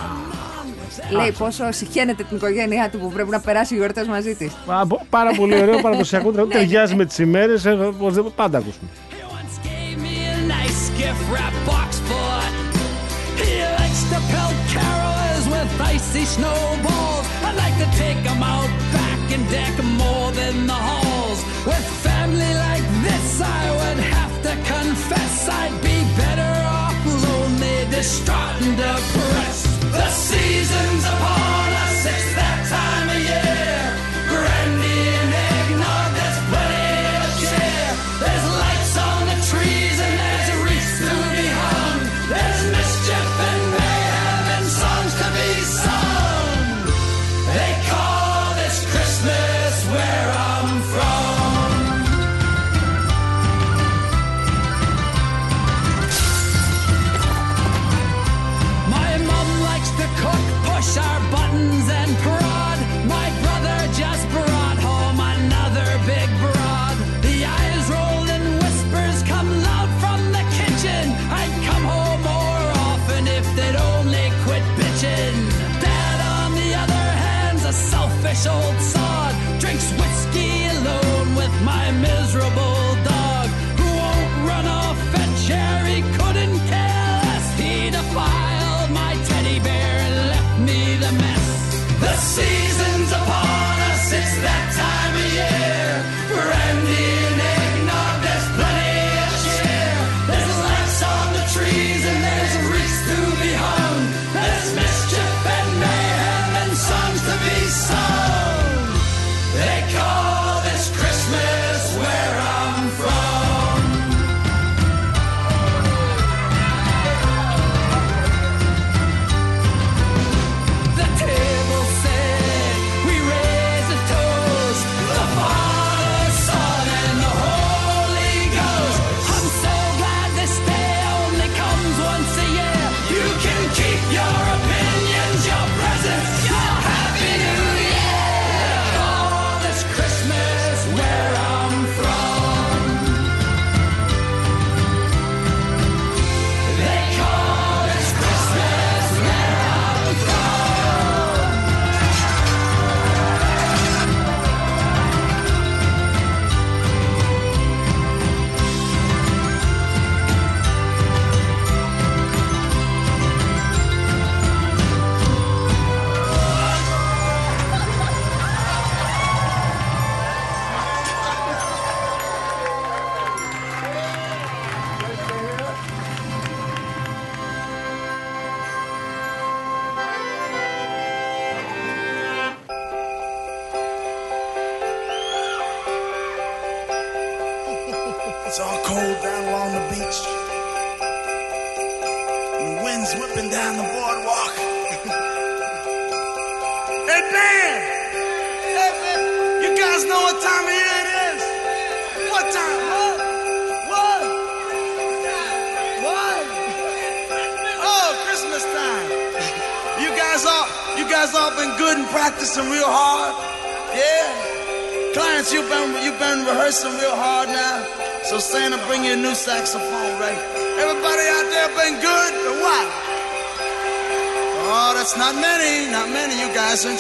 [1.11, 4.53] Λέει πόσο συχαίνεται την οικογένειά του που πρέπει να περάσει γιορτές μαζί της.
[4.67, 6.55] Α, πο- Πάρα πολύ ωραίο παραδοσιακό τραγούδι.
[6.57, 7.63] Ταιριάζει με τις ημέρες.
[8.35, 8.89] Πάντα ακούσουμε.
[9.65, 12.51] gave me a nice gift wrap box full of.
[13.41, 17.25] He likes to pelt carolers with icy snowballs.
[17.47, 18.71] I'd like to take 'em out
[19.35, 21.41] and deck more than the halls.
[21.65, 28.57] With family like this, I would have to confess I'd be better off lonely, distraught,
[28.63, 29.81] and depressed.
[29.93, 31.72] The season's upon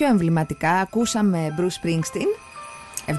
[0.00, 0.70] Πιο εμβληματικά.
[0.70, 2.30] Ακούσαμε Bruce Springsteen,
[3.06, 3.12] 75.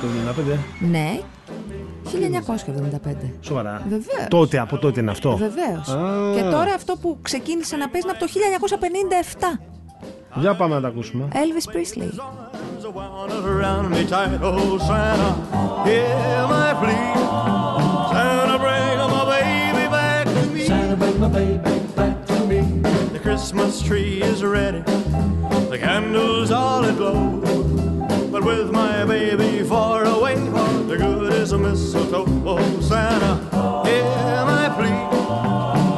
[0.00, 0.06] Το
[0.52, 0.58] 95.
[0.80, 1.20] Ναι,
[2.04, 3.32] 1975.
[3.40, 3.82] Σοβαρά.
[3.88, 4.28] Βεβαίως.
[4.28, 5.36] Τότε, από τότε είναι αυτό.
[5.36, 5.88] Βεβαίως.
[5.88, 6.32] Α.
[6.34, 8.32] Και τώρα αυτό που ξεκίνησε να παίζει είναι από το
[10.34, 10.40] 1957.
[10.40, 11.28] Για πάμε να τα ακούσουμε.
[11.32, 12.10] Elvis Presley.
[13.54, 15.30] around me tight, oh Santa,
[15.86, 17.06] hear my plea.
[20.68, 21.85] Santa, bring my baby
[23.36, 24.80] Christmas tree is ready,
[25.68, 27.38] the candles all aglow.
[28.32, 32.24] But with my baby far away, the good is a mistletoe?
[32.46, 33.36] Oh Santa,
[33.86, 34.02] hear
[34.46, 34.88] my plea.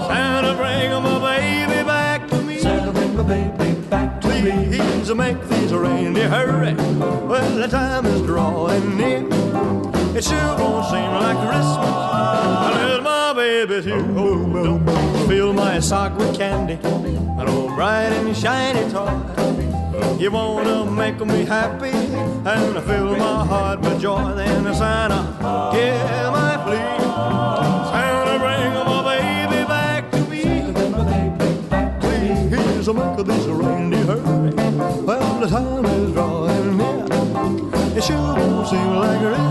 [0.09, 2.59] Santa, bring my baby back to me.
[2.59, 4.77] Santa, bring my baby back to me.
[4.77, 6.75] Please make these reindeer hurry.
[6.75, 9.78] Well, the time is drawing near.
[10.19, 11.87] It sure won't seem like Christmas.
[12.67, 14.05] Unless my baby's here.
[14.17, 16.77] Oh, don't fill my sock with candy.
[16.83, 19.15] An old bright and shiny toy.
[20.19, 24.35] You wanna make me happy and fill my heart with joy.
[24.35, 25.23] Then Santa,
[25.71, 26.99] hear my plea.
[27.93, 30.43] Santa, bring my baby back to me.
[32.01, 34.53] Please make this reindeer hurry.
[35.07, 37.07] Well, the time is drawing near.
[37.97, 39.48] It sure won't seem like Christmas.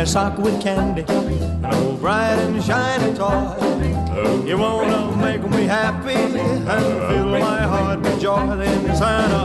[0.00, 1.04] My sock with candy.
[1.12, 3.28] An old bright and shiny toy.
[3.28, 6.66] Oh, you wanna make me happy and
[7.06, 8.46] fill my heart with joy.
[8.56, 9.42] Then Santa,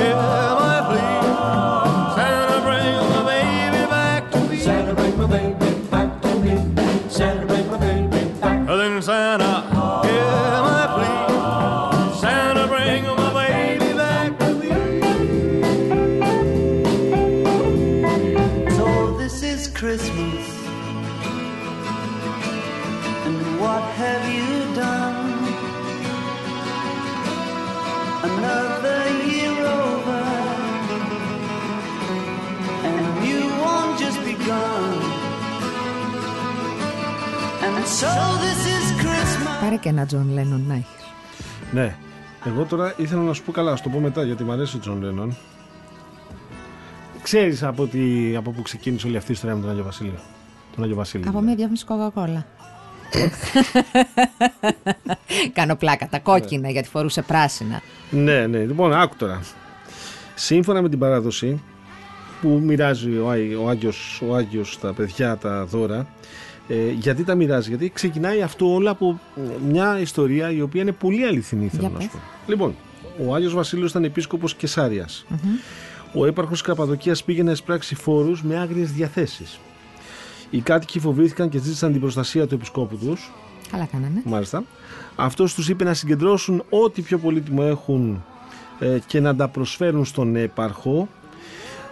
[0.00, 0.75] hear my
[39.66, 39.68] Christmas.
[39.68, 41.04] Πάρε και ένα John Lennon να έχεις.
[41.72, 41.96] Ναι.
[42.44, 44.76] Εγώ τώρα ήθελα να σου πω καλά, να σου το πω μετά γιατί μου αρέσει
[44.76, 45.36] ο Τζον Λένον.
[47.22, 50.18] Ξέρεις από, τι- από πού ξεκίνησε όλη αυτή η ιστορία με τον Άγιο Βασίλειο;
[50.74, 51.28] Τον Άγιο Βασίλειο.
[51.30, 52.42] Από μια διαφήμιση Coca-Cola.
[55.52, 56.08] Κάνω πλάκα.
[56.08, 57.80] Τα κόκκινα γιατί φορούσε πράσινα.
[58.10, 58.58] Ναι, ναι.
[58.58, 59.40] Λοιπόν, άκου τώρα.
[60.34, 61.60] Σύμφωνα με την παράδοση
[62.40, 66.06] που μοιράζει ο, Άγι- ο, Άγιος, ο Άγιος στα παιδιά τα δώρα,
[66.68, 69.20] ε, γιατί τα μοιράζει, γιατί ξεκινάει αυτό όλα από
[69.68, 72.04] μια ιστορία η οποία είναι πολύ αληθινή, θέλω Για να πες.
[72.04, 72.18] σου πω.
[72.46, 72.74] Λοιπόν,
[73.26, 75.26] ο Άγιος Βασίλειος ήταν επίσκοπος Κεσάριας.
[76.14, 79.58] Ο έπαρχος Καπαδοκίας πήγε να εισπράξει φόρους με άγριες διαθέσεις.
[80.50, 83.32] Οι κάτοικοι φοβήθηκαν και ζήτησαν την προστασία του επισκόπου τους,
[83.70, 84.22] Καλά κάνανε.
[84.24, 84.64] Μάλιστα.
[85.16, 88.24] Αυτός τους είπε να συγκεντρώσουν ό,τι πιο πολύτιμο έχουν
[88.78, 91.08] ε, και να τα προσφέρουν στον έπαρχο.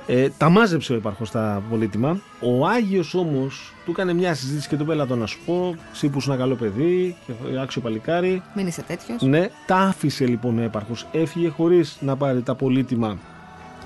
[0.07, 2.21] Ε, τα μάζεψε ο έπαρχος τα πολύτιμα.
[2.41, 5.75] Ο Άγιος όμως του έκανε μια συζήτηση και του είπε «Έλα το να σου πω,
[5.93, 7.33] εσύ που είσαι ένα καλό παιδί και
[7.63, 8.43] άξιο παλικάρι.
[8.55, 9.23] Μην είσαι τέτοιος.
[9.23, 11.07] Ναι, τα άφησε λοιπόν ο έπαρχος.
[11.13, 13.19] Έφυγε χωρίς να πάρει τα πολύτιμα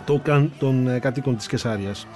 [0.05, 2.07] το, κα- των ε, κατοίκων της Κεσάριας.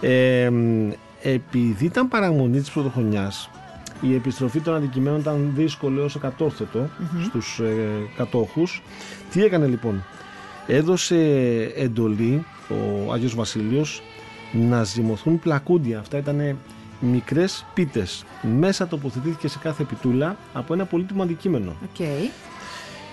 [0.00, 0.90] Ε, μ,
[1.22, 3.50] επειδή ήταν παραμονή της πρωτοχρονιάς,
[4.00, 6.88] η επιστροφή των αντικειμένων ήταν δύσκολη ως ακατόρθωτο
[7.26, 7.74] στους ε,
[8.16, 8.82] κατόχους.
[9.30, 10.04] Τι έκανε λοιπόν,
[10.66, 11.16] έδωσε
[11.76, 12.44] εντολή
[13.06, 14.02] ο Άγιος Βασίλειος
[14.52, 15.98] να ζυμωθούν πλακούντια.
[15.98, 16.58] Αυτά ήταν
[17.00, 18.24] μικρές πίτες.
[18.58, 21.76] Μέσα τοποθετήθηκε σε κάθε πιτούλα από ένα πολύτιμο αντικείμενο.
[21.82, 22.06] Οκ.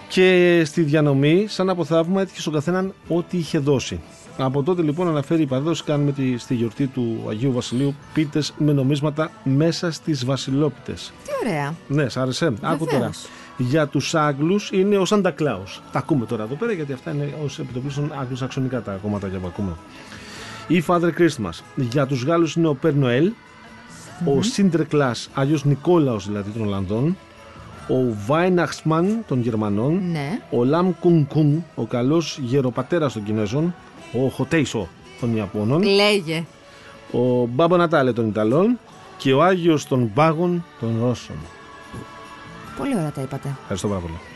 [0.08, 4.00] Και στη διανομή, σαν από θαύμα, έτυχε στον καθέναν ό,τι είχε δώσει.
[4.38, 8.72] Από τότε λοιπόν αναφέρει η παράδοση κάνουμε τη, στη γιορτή του Αγίου Βασιλείου πίτες με
[8.72, 11.14] νομίσματα μέσα στις βασιλόπιτες.
[11.24, 11.76] Τι ωραία.
[11.88, 12.54] Ναι, σ' άρεσε.
[12.62, 12.98] Άκου τώρα.
[12.98, 13.28] Βεβαίως.
[13.58, 15.82] Για τους Άγγλους είναι ο Σάντα Κλάους.
[15.92, 19.72] Τα ακούμε τώρα εδώ πέρα γιατί αυτά είναι ως επιτοπλίστων αγγλοσαξονικά τα κομματάκια που ακούμε.
[20.68, 21.60] Ή Father Christmas.
[21.76, 23.32] Για τους Γάλλους είναι ο Πέρ Νοέλ.
[24.26, 27.18] Ο Sinterklaas, Άγιος Νικόλαος δηλαδή των Ολλανδών.
[27.90, 30.12] Ο Weihnachtsmann των Γερμανών.
[30.12, 30.40] Ναι.
[30.50, 33.76] Ο Λαμ Κουν Κουν, ο καλός γεροπατέρας των Κινέζων.
[34.14, 34.88] Ο Χοτέισο
[35.20, 35.84] των Ιαπώνων.
[35.84, 36.44] Λέγε.
[37.12, 38.80] Ο Μπάμπο Νατάλε των Ιταλών.
[39.18, 41.36] Και ο Άγιος των Πάγων των Ρώσων.
[42.78, 43.56] Πολύ ωραία τα είπατε.
[43.62, 44.33] Ευχαριστώ πάρα πολύ.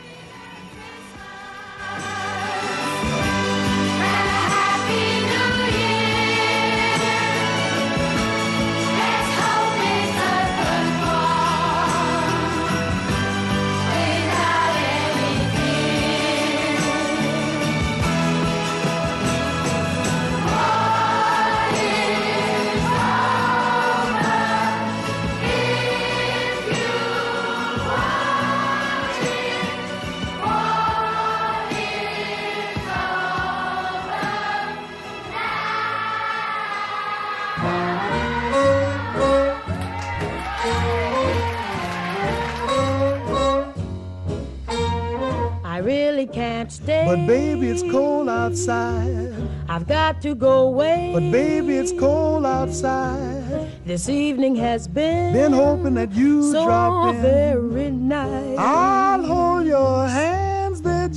[46.88, 49.34] But baby, it's cold outside.
[49.68, 51.10] I've got to go away.
[51.12, 53.70] But baby, it's cold outside.
[53.84, 57.20] This evening has been Been hoping that you so drop in.
[57.20, 58.58] very nice.
[58.58, 60.37] I'll hold your they're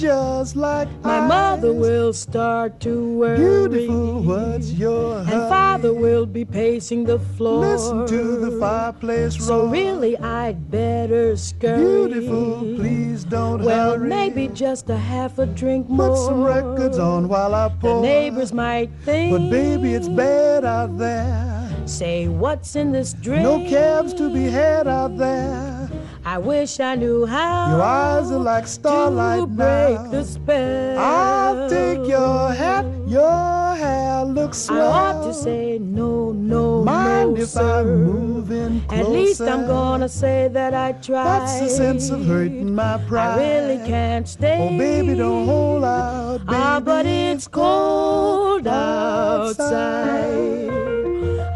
[0.01, 1.29] just like My ice.
[1.29, 3.37] mother will start to worry.
[3.37, 5.49] Beautiful, what's your And hurry?
[5.49, 7.59] father will be pacing the floor.
[7.59, 11.83] Listen to the fireplace So really, I'd better scurry.
[11.83, 14.09] Beautiful, please don't Well, hurry.
[14.09, 16.09] maybe just a half a drink more.
[16.09, 19.31] Put some records on while I The neighbors might think.
[19.33, 21.47] But baby, it's bad out there.
[21.85, 23.43] Say what's in this drink?
[23.43, 25.80] No cabs to be had out there.
[26.23, 27.71] I wish I knew how.
[27.71, 30.11] Your eyes are like starlight to break now.
[30.11, 30.99] the spell.
[30.99, 34.91] I'll take your hat, your hair looks I swell.
[34.91, 37.79] ought to say no, no, Mind no, if sir.
[37.81, 39.01] I'm moving closer?
[39.03, 41.23] At least I'm gonna say that I tried.
[41.25, 43.39] That's the sense of hurting my pride.
[43.39, 44.59] I really can't stay.
[44.61, 46.55] Oh, baby, don't hold out, baby.
[46.55, 50.69] Ah, but it's cold outside.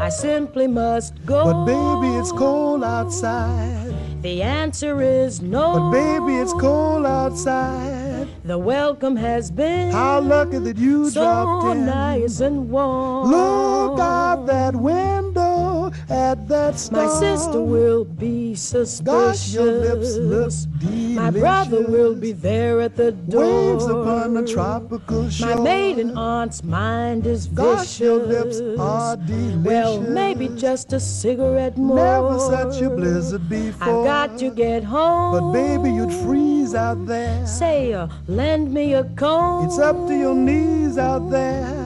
[0.00, 1.44] I simply must go.
[1.44, 3.85] But baby, it's cold outside.
[4.22, 5.74] The answer is no.
[5.74, 8.28] But baby, it's cold outside.
[8.44, 11.86] The welcome has been How lucky that you so dropped in.
[11.86, 13.30] So nice and warm.
[13.30, 15.55] Look out that window
[16.08, 17.06] at that star.
[17.06, 19.00] My sister will be suspicious.
[19.00, 21.16] Gosh, your lips look delicious.
[21.16, 23.72] My brother will be there at the door.
[23.72, 25.56] Waves upon a tropical shore.
[25.56, 27.76] My maiden aunt's mind is vicious.
[27.76, 29.64] Gosh, your lips are delicious.
[29.64, 31.96] Well, maybe just a cigarette more.
[31.96, 33.88] Never such a blizzard before.
[33.88, 35.32] I've got to get home.
[35.32, 37.46] But baby, you'd freeze out there.
[37.46, 39.66] Say, uh, lend me a comb.
[39.66, 41.85] It's up to your knees out there.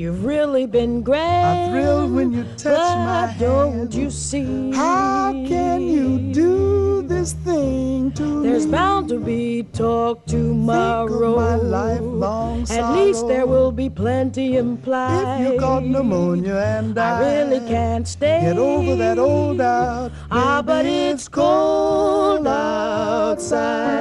[0.00, 1.20] You've really been great.
[1.20, 3.38] I thrill when you touch but my hand.
[3.38, 4.72] don't you see?
[4.72, 8.48] How can you do this thing to me?
[8.48, 8.72] There's me?
[8.72, 11.36] bound to be talk tomorrow.
[11.36, 15.42] my lifelong At least there will be plenty implied.
[15.42, 18.40] If you got pneumonia and I I really can't stay.
[18.40, 20.12] Get over that old doubt.
[20.30, 24.00] Ah, but it's cold outside.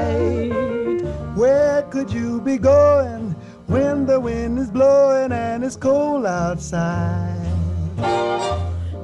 [1.35, 3.35] Where could you be going
[3.69, 7.37] when the wind is blowing and it's cold outside?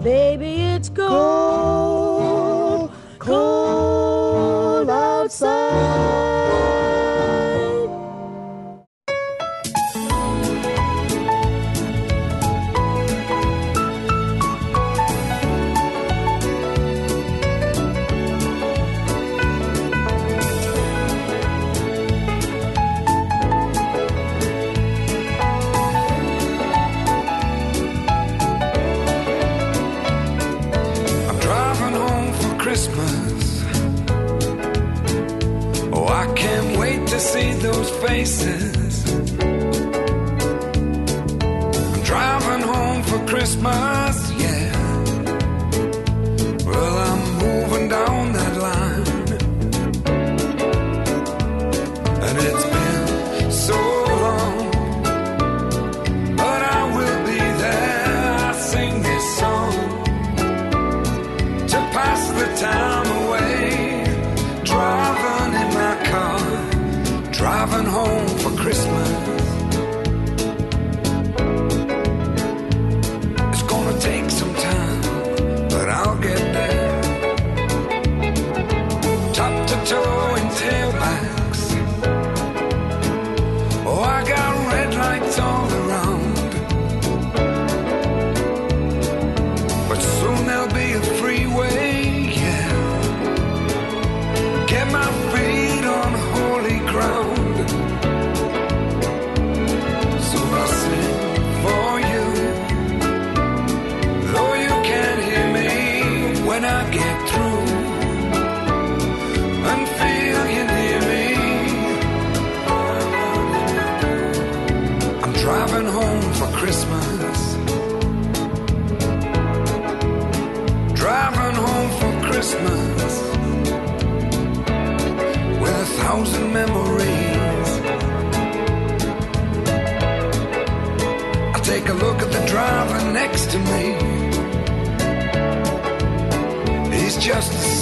[0.03, 6.34] Baby, it's cold, cold outside.
[37.61, 38.93] Those faces.
[41.93, 44.04] I'm driving home for Christmas,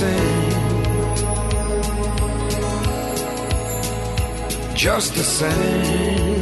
[0.04, 0.36] same.
[4.76, 6.32] Just the same.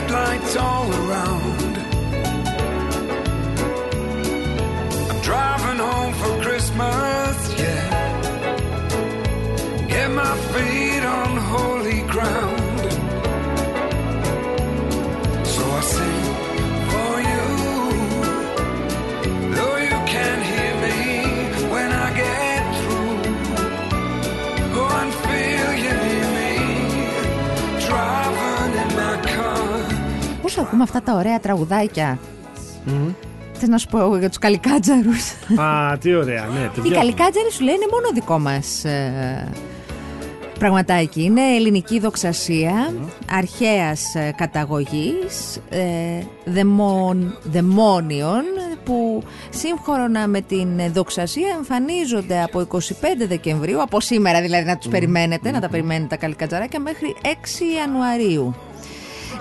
[0.00, 0.99] headlights all
[30.70, 32.18] ακούμε αυτά τα ωραία τραγουδάκια.
[33.52, 35.32] Θες να σου πω εγώ για τους καλικάτζαρους.
[35.60, 36.60] Α, τι ωραία, ναι.
[36.76, 36.98] Οι παιδιά.
[36.98, 39.48] καλικάτζαροι σου λέει είναι μόνο δικό μας ε,
[40.58, 41.22] πραγματάκι.
[41.22, 42.94] Είναι ελληνική δοξασία,
[43.30, 45.80] αρχαίας ε, καταγωγής, ε,
[46.44, 48.44] δαιμόν, δαιμόνιων,
[48.84, 52.76] που σύμφωνα με την ε, δοξασία εμφανίζονται από 25
[53.28, 57.26] Δεκεμβρίου, από σήμερα δηλαδή να τους περιμένετε, να τα περιμένετε τα καλικατζαράκια, μέχρι 6
[57.78, 58.54] Ιανουαρίου.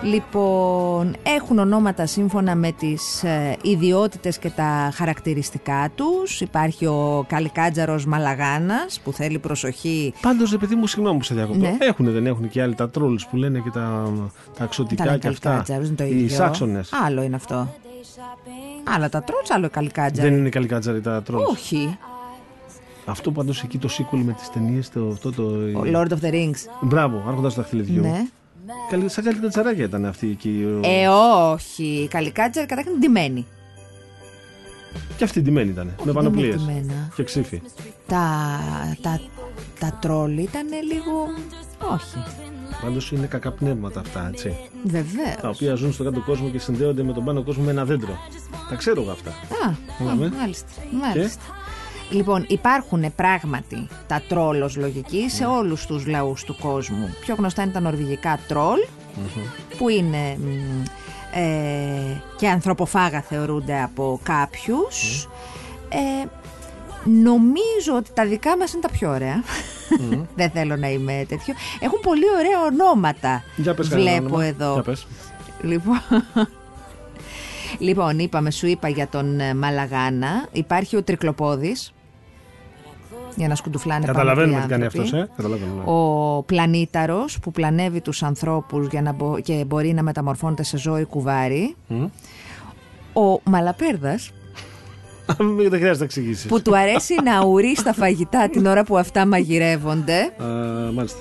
[0.04, 6.41] Λοιπόν, έχουν ονόματα σύμφωνα με τις ε, ιδιότητες και τα χαρακτηριστικά τους.
[6.41, 10.14] Υπάρχει ο Καλικάτζαρος Μαλαγάνας που θέλει προσοχή.
[10.22, 11.60] Πάντως, επειδή μου συγγνώμη που σε διακοπτώ.
[11.60, 11.78] Ναι.
[11.80, 14.12] Έχουν, δεν έχουν και άλλοι τα τρόλους που λένε και τα,
[14.58, 15.50] τα εξωτικά Τα και αυτά.
[15.50, 16.36] Καλικάτζαρος είναι το Οι ίδιο.
[16.36, 16.89] Σάξονες.
[17.06, 17.74] Άλλο είναι αυτό.
[18.95, 20.30] Άλλα τα τρόλς, άλλο οι Καλικάτζαροι.
[20.30, 21.50] Δεν είναι καλή κάτσαρη τα τρόλους.
[21.50, 21.97] Όχι.
[23.06, 24.89] Αυτό πάντω εκεί το sequel με τις ταινίες.
[24.89, 25.43] Το, αυτό το,
[25.80, 26.58] Ο Lord of the Rings.
[26.82, 28.02] Μπράβο, άρχοντας του δαχτυλιδιού.
[28.02, 28.26] Ναι.
[28.89, 30.65] Καλή, σαν καλή κατσαράκια ήταν αυτή εκεί.
[30.84, 31.07] ο- Ε,
[31.53, 31.84] όχι.
[31.84, 33.45] Οι Καλικάτζαροι καταρχήν είναι ντυμένοι.
[35.17, 35.95] Και αυτή ντυμένη ήταν.
[36.03, 36.55] Με πανοπλίες.
[36.55, 37.09] ντυμένα.
[37.15, 37.61] Και ξύφη.
[38.07, 38.59] Τα,
[39.01, 39.22] τα,
[39.80, 41.28] τα τρόλ ήταν λίγο...
[41.93, 42.24] Όχι.
[42.82, 44.55] Πάντως είναι κακά πνεύματα αυτά, έτσι.
[44.84, 45.36] Βεβαίως.
[45.41, 48.17] Τα οποία ζουν στον κάτω κόσμο και συνδέονται με τον πάνω κόσμο με ένα δέντρο.
[48.70, 49.30] Τα ξέρω εγώ αυτά.
[49.30, 50.26] Α, Είδαμε.
[50.26, 50.67] α, μάλιστα.
[51.01, 51.41] μάλιστα.
[52.10, 57.16] Λοιπόν, υπάρχουν πράγματι τα τρόλ ως λογική σε όλους τους λαούς του κόσμου.
[57.22, 58.80] Πιο γνωστά είναι τα νορβηγικά τρόλ,
[59.78, 60.84] που είναι μ,
[61.39, 65.28] ε, και ανθρωποφάγα θεωρούνται από κάποιους.
[65.89, 66.26] Ε,
[67.03, 69.43] νομίζω ότι τα δικά μας είναι τα πιο ωραία.
[70.36, 71.53] Δεν θέλω να είμαι τέτοιο.
[71.80, 73.43] Έχουν πολύ ωραία ονόματα.
[73.55, 74.45] Για πες κανένα Βλέπω όνομα.
[74.45, 74.74] εδώ.
[74.74, 75.07] Για πες.
[75.62, 76.01] Λοιπόν,
[77.88, 80.47] λοιπόν, είπαμε, σου είπα για τον ε, Μαλαγάνα.
[80.51, 81.93] Υπάρχει ο Τρικλοπόδης.
[83.36, 85.07] Για να σκουντουφλάνε πάνω Καταλαβαίνουμε οι τι κάνει άνθρωποι.
[85.07, 85.30] αυτός, ε.
[85.36, 85.84] Καταλαβαίνουμε.
[85.86, 85.91] ναι.
[85.91, 90.99] Ο πλανήταρος που πλανεύει τους ανθρώπους για να μπο- και μπορεί να μεταμορφώνεται σε ζώο
[90.99, 91.75] ή κουβάρι.
[91.88, 92.03] Μμ.
[93.13, 94.32] Ο Μαλαπέρδας
[95.39, 96.45] Μην δεν χρειάζεται να εξηγήσεις.
[96.45, 100.34] που του αρέσει να ουρεί στα φαγητά την ώρα που αυτά μαγειρεύονται.
[100.93, 101.19] μάλιστα.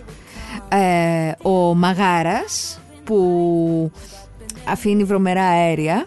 [0.69, 3.91] Ε, ο Μαγάρας που
[4.69, 6.07] αφήνει βρωμερά αέρια.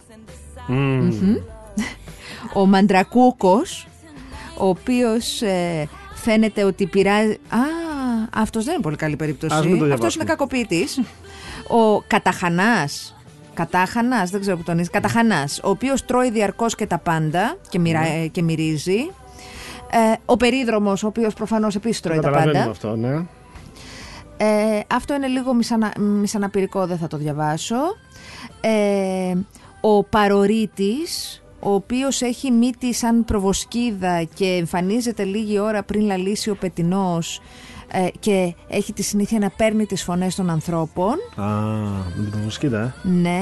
[0.68, 1.06] Μμμ.
[1.06, 1.36] Μμμ.
[2.54, 3.88] Ο Μαντρακούκος,
[4.62, 7.32] ο οποίος ε, φαίνεται ότι πειράζει...
[7.50, 7.58] Α,
[8.34, 9.56] αυτός δεν είναι πολύ καλή περίπτωση.
[9.56, 10.24] Ας μην το αυτός διαβάσουμε.
[10.24, 11.02] είναι κακοποιητής.
[11.68, 13.16] ο Καταχανάς,
[13.54, 17.80] Κατάχανας, δεν ξέρω που τον είσαι, Καταχανάς, ο οποίος τρώει διαρκώς και τα πάντα και,
[17.80, 18.00] μοιρα...
[18.00, 18.22] Ναι.
[18.24, 19.12] ε, και μυρίζει.
[19.92, 22.72] Ε, ο Περίδρομος, ο οποίος προφανώς επίσης τρώει τα Καταλαβαίνουμε πάντα.
[22.72, 23.26] αυτό, ναι.
[24.38, 27.76] Ε, αυτό είναι λίγο μισανα, μισαναπηρικό, δεν θα το διαβάσω.
[28.62, 29.34] Ε,
[29.82, 36.56] ο Παρορίτης, ο οποίος έχει μύτη σαν προβοσκίδα και εμφανίζεται λίγη ώρα πριν λαλήσει ο
[36.56, 37.42] πετινός
[37.92, 41.14] ε, και έχει τη συνήθεια να παίρνει τις φωνές των ανθρώπων.
[41.36, 41.46] Α,
[42.16, 42.94] με την προβοσκίδα, ε.
[43.08, 43.42] Ναι,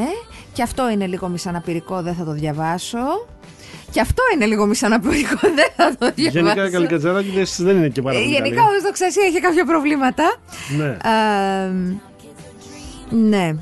[0.53, 3.25] και αυτό είναι λίγο μισαναπηρικό, δεν θα το διαβάσω.
[3.91, 6.39] Και αυτό είναι λίγο μισαναπηρικό, δεν θα το διαβάσω.
[6.45, 8.67] Γενικά η καλικατζαράκι δεν- δεν είναι και πάρα Ε, πολύ Γενικά καλή.
[8.69, 10.35] όμως το ξεσία έχει κάποια προβλήματα.
[10.77, 10.97] Ναι.
[11.09, 11.13] Α,
[13.09, 13.55] ναι.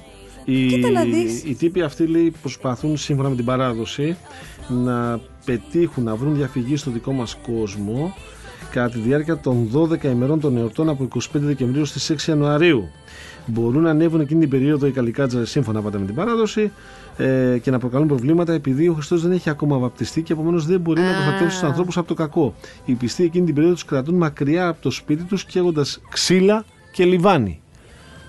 [0.50, 1.44] Οι, Κοίτα να δεις.
[1.44, 4.18] οι τύποι αυτοί λέει, προσπαθούν σύμφωνα με την παράδοση
[4.68, 8.14] να πετύχουν να βρουν διαφυγή στο δικό μας κόσμο
[8.72, 12.90] κατά τη διάρκεια των 12 ημερών των εορτών από 25 Δεκεμβρίου στις 6 Ιανουαρίου.
[13.46, 16.72] Μπορούν να ανέβουν εκείνη την περίοδο οι καλικάτζαρες σύμφωνα πάντα με την παράδοση
[17.18, 20.80] ε, και να προκαλούν προβλήματα επειδή ο Χριστός δεν έχει ακόμα βαπτιστεί και επομένως δεν
[20.80, 22.54] μπορεί να προστατεύσει τους ανθρώπους από το κακό.
[22.86, 27.06] Οι πιστοί εκείνη την περίοδο τους κρατούν μακριά από το σπίτι τους καίγοντας ξύλα και
[27.06, 27.62] λιβάνι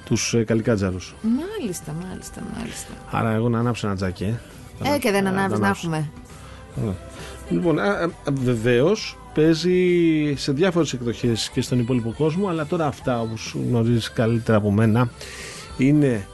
[0.08, 1.14] τους ε, καλικάτζαρους.
[1.22, 2.92] Μάλιστα, μάλιστα, μάλιστα.
[3.10, 4.94] Άρα εγώ να ανάψω ένα τζάκι, ε.
[4.94, 5.86] Ε, και δεν Α, ανάβεις να ανάψω.
[5.86, 6.10] έχουμε.
[6.82, 6.94] Ωραία.
[7.50, 7.78] Λοιπόν,
[8.32, 14.56] βεβαίως παίζει σε διάφορες εκδοχές και στον υπόλοιπο κόσμο, αλλά τώρα αυτά όπως γνωρίζεις καλύτερα
[14.58, 15.10] από μένα
[15.76, 16.26] είναι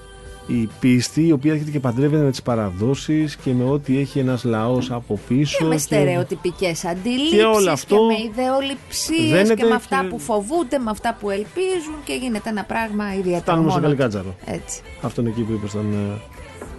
[0.46, 4.44] η πίστη η οποία έρχεται και παντρεύεται με τις παραδόσεις και με ό,τι έχει ένας
[4.44, 5.56] λαός από πίσω.
[5.58, 10.00] Και με και- στερεοτυπικές αντιλήψεις Και όλο αυτό και με ιδεολειψίες δένεται και με αυτά
[10.00, 13.92] και- που φοβούνται, με αυτά που ελπίζουν και γίνεται ένα πράγμα ιδιαίτερο Φτάνουμε στο μόνο
[13.92, 13.96] του.
[13.98, 14.34] καλικάτζαρο.
[14.44, 14.80] Έτσι.
[15.02, 16.20] Αυτό είναι εκεί που είπες τον, ε,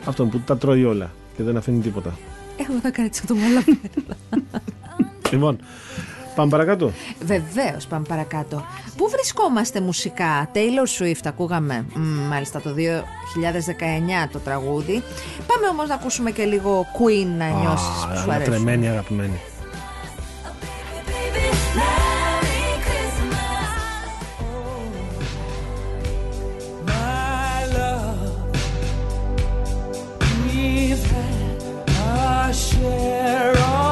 [0.05, 2.17] αυτόν που τα τρώει όλα και δεν αφήνει τίποτα.
[2.57, 3.77] Εγώ θα κάτσα το μαλαπέρα.
[5.31, 5.57] Λοιπόν,
[6.35, 6.91] Πάμε παρακάτω.
[7.19, 8.65] Βεβαίως, πάμε παρακάτω.
[8.97, 15.03] Πού βρισκόμαστε μουσικά, Taylor Swift ακούγαμε μ, μάλιστα το 2019 το τραγούδι.
[15.47, 18.53] Πάμε όμως να ακούσουμε και λίγο Queen να νιώσεις που σου Α, αρέσουν.
[18.53, 19.39] τρεμένη αγαπημένη.
[26.85, 28.55] My love,
[30.45, 31.63] we've had
[31.99, 33.84] our share of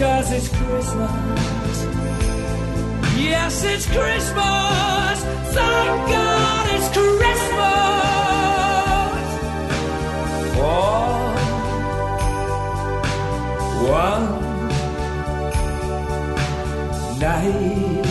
[0.00, 1.10] because it's Christmas.
[3.18, 5.22] Yes, it's Christmas.
[5.52, 7.40] Thank God it's Christmas.
[10.56, 11.04] For
[13.90, 14.24] one
[17.18, 18.09] night.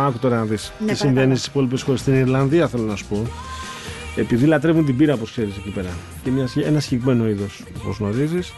[0.00, 0.62] Λοιπόν, άκου τώρα να δεις.
[0.62, 0.96] Ναι, τι παρακαλώ.
[1.10, 2.00] συμβαίνει στις υπόλοιπες χώρες.
[2.00, 3.26] Στην Ιρλανδία θέλω να σου πω.
[4.16, 5.88] Επειδή λατρεύουν την πύρα, όπως ξέρεις εκεί πέρα.
[6.22, 8.52] Και μια, ένα συγκεκριμένο είδος, όπως γνωρίζεις.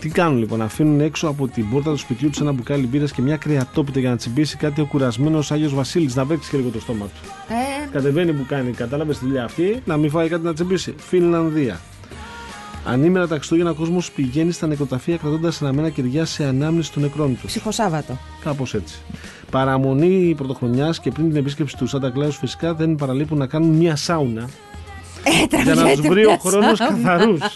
[0.00, 3.22] Τι κάνουν λοιπόν, αφήνουν έξω από την πόρτα του σπιτιού τους ένα μπουκάλι μπύρας και
[3.22, 6.80] μια κρεατόπιτα για να τσιμπήσει κάτι ο κουρασμένος Άγιος Βασίλης, να παίξει και λίγο το
[6.80, 7.30] στόμα του.
[7.48, 10.94] Ε, Κατεβαίνει που κάνει, κατάλαβες τη δουλειά αυτή, να μην φάει κάτι να τσιμπήσει.
[10.98, 11.80] Φινλανδία.
[12.84, 17.38] Ανήμερα τα Χριστούγεννα ο κόσμος πηγαίνει στα νεκροταφεία κρατώντας αναμένα κεριά σε ανάμνηση των νεκρών
[17.40, 17.46] του.
[17.46, 18.18] ψυχοσάββατο.
[18.44, 18.98] Κάπως έτσι.
[19.50, 23.96] Παραμονή πρωτοχρονιάς και πριν την επίσκεψη του Σάντα Κλάους φυσικά δεν παραλείπουν να κάνουν μια
[23.96, 24.48] σάουνα
[25.22, 25.30] Ε,
[25.62, 26.96] για να τραβιέται τους βρει ο μια χρόνος σάουνα.
[27.02, 27.40] καθαρούς.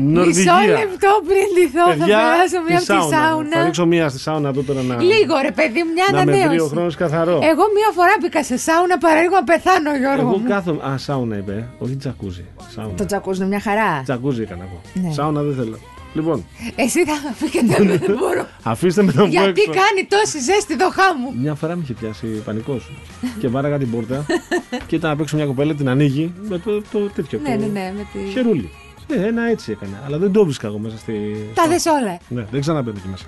[0.00, 0.66] Μισό Νορβηγία.
[0.78, 3.64] λεπτό πριν ντυθώ, θα Παιδιά, περάσω μία τη από τη Θα σάουνα.
[3.64, 5.02] ρίξω μία στη σάουνα εδώ τώρα να.
[5.02, 6.68] Λίγο ρε παιδί, μια Να με βρει ο ανανέωση.
[6.70, 7.32] χρόνος καθαρό.
[7.32, 10.20] Εγώ μία φορά μπήκα σε σάουνα παραλίγο να πεθάνω, Γιώργο.
[10.28, 10.48] Εγώ μου.
[10.48, 10.82] κάθομαι.
[10.90, 11.68] Α, σάουνα είπε.
[11.78, 12.44] Όχι τζακούζι.
[12.74, 12.94] Σάουνα.
[12.96, 14.00] Το τζακούζι είναι μια χαρά.
[14.04, 14.80] Τζακούζι έκανα εγώ.
[15.06, 15.12] Ναι.
[15.12, 15.78] Σάουνα δεν θέλω.
[16.14, 16.44] Λοιπόν,
[16.76, 18.46] Εσύ θα με φύγετε, δεν μπορώ.
[18.62, 19.72] αφήστε με να βγω Γιατί έξω.
[19.80, 21.34] κάνει τόση ζέστη δοχά μου.
[21.40, 22.90] Μια φορά με είχε πιάσει πανικός
[23.38, 24.26] και βάραγα την πόρτα
[24.86, 27.38] και ήταν να παίξω μια κοπέλα, την ανοίγει με το, το τέτοιο.
[27.42, 28.30] Ναι, το ναι, ναι, με τη...
[28.32, 28.70] Χερούλι.
[29.08, 30.02] Ναι, ένα έτσι έκανε.
[30.06, 31.12] Αλλά δεν το βρίσκα εγώ μέσα στη.
[31.54, 32.18] Τα δες όλα.
[32.28, 33.24] Ναι, δεν ξαναμπαίνω εκεί μέσα.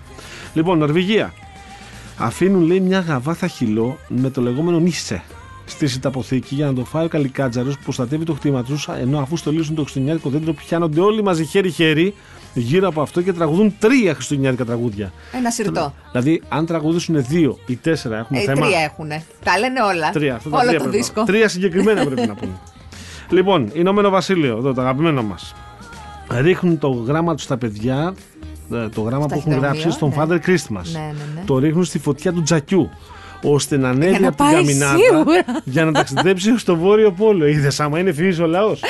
[0.55, 1.33] Λοιπόν, Νορβηγία.
[2.19, 5.23] Αφήνουν λέει μια γαβάθα χυλό με το λεγόμενο νίσε
[5.65, 8.89] στη σιταποθήκη για να το φάει ο καλικάτζαρος που προστατεύει το χτήμα τους.
[9.01, 12.15] Ενώ αφού στολίσουν το χριστουγεννιάτικο δέντρο, πιάνονται όλοι μαζί χέρι-χέρι
[12.55, 15.13] γύρω από αυτό και τραγουδούν τρία χριστουγεννιάτικα τραγούδια.
[15.33, 15.95] Ένα σιρτό.
[16.13, 18.67] Δηλαδή, αν τραγουδήσουν δύο ή τέσσερα, έχουμε Ε, θέμα.
[18.67, 19.23] τρία έχουνε.
[19.45, 20.11] Τα λένε όλα.
[20.11, 21.25] Τρία, αυτά τα Όλο τρία το πρέπει να- δίσκο.
[21.25, 22.53] Τρία συγκεκριμένα πρέπει να πούνε.
[23.31, 25.55] Λοιπόν, Ηνωμένο Βασίλειο, εδώ το αγαπημένο μας.
[26.31, 28.15] Ρίχνουν το γράμμα τους στα παιδιά,
[28.73, 30.15] ε, το γράμμα που έχουν ταχυδρομείο, γράψει στον ναι.
[30.19, 30.87] Father Christmas.
[30.93, 31.43] Ναι, ναι, ναι.
[31.47, 32.91] Το ρίχνουν στη φωτιά του τζακιού.
[33.45, 35.45] Ώστε να ανέβει Για να από την πάει καμινάδα σίγουρα.
[35.65, 37.47] για να ταξιδέψει στο βόρειο πόλο.
[37.47, 38.81] Είδες άμα είναι φύση ο λαός.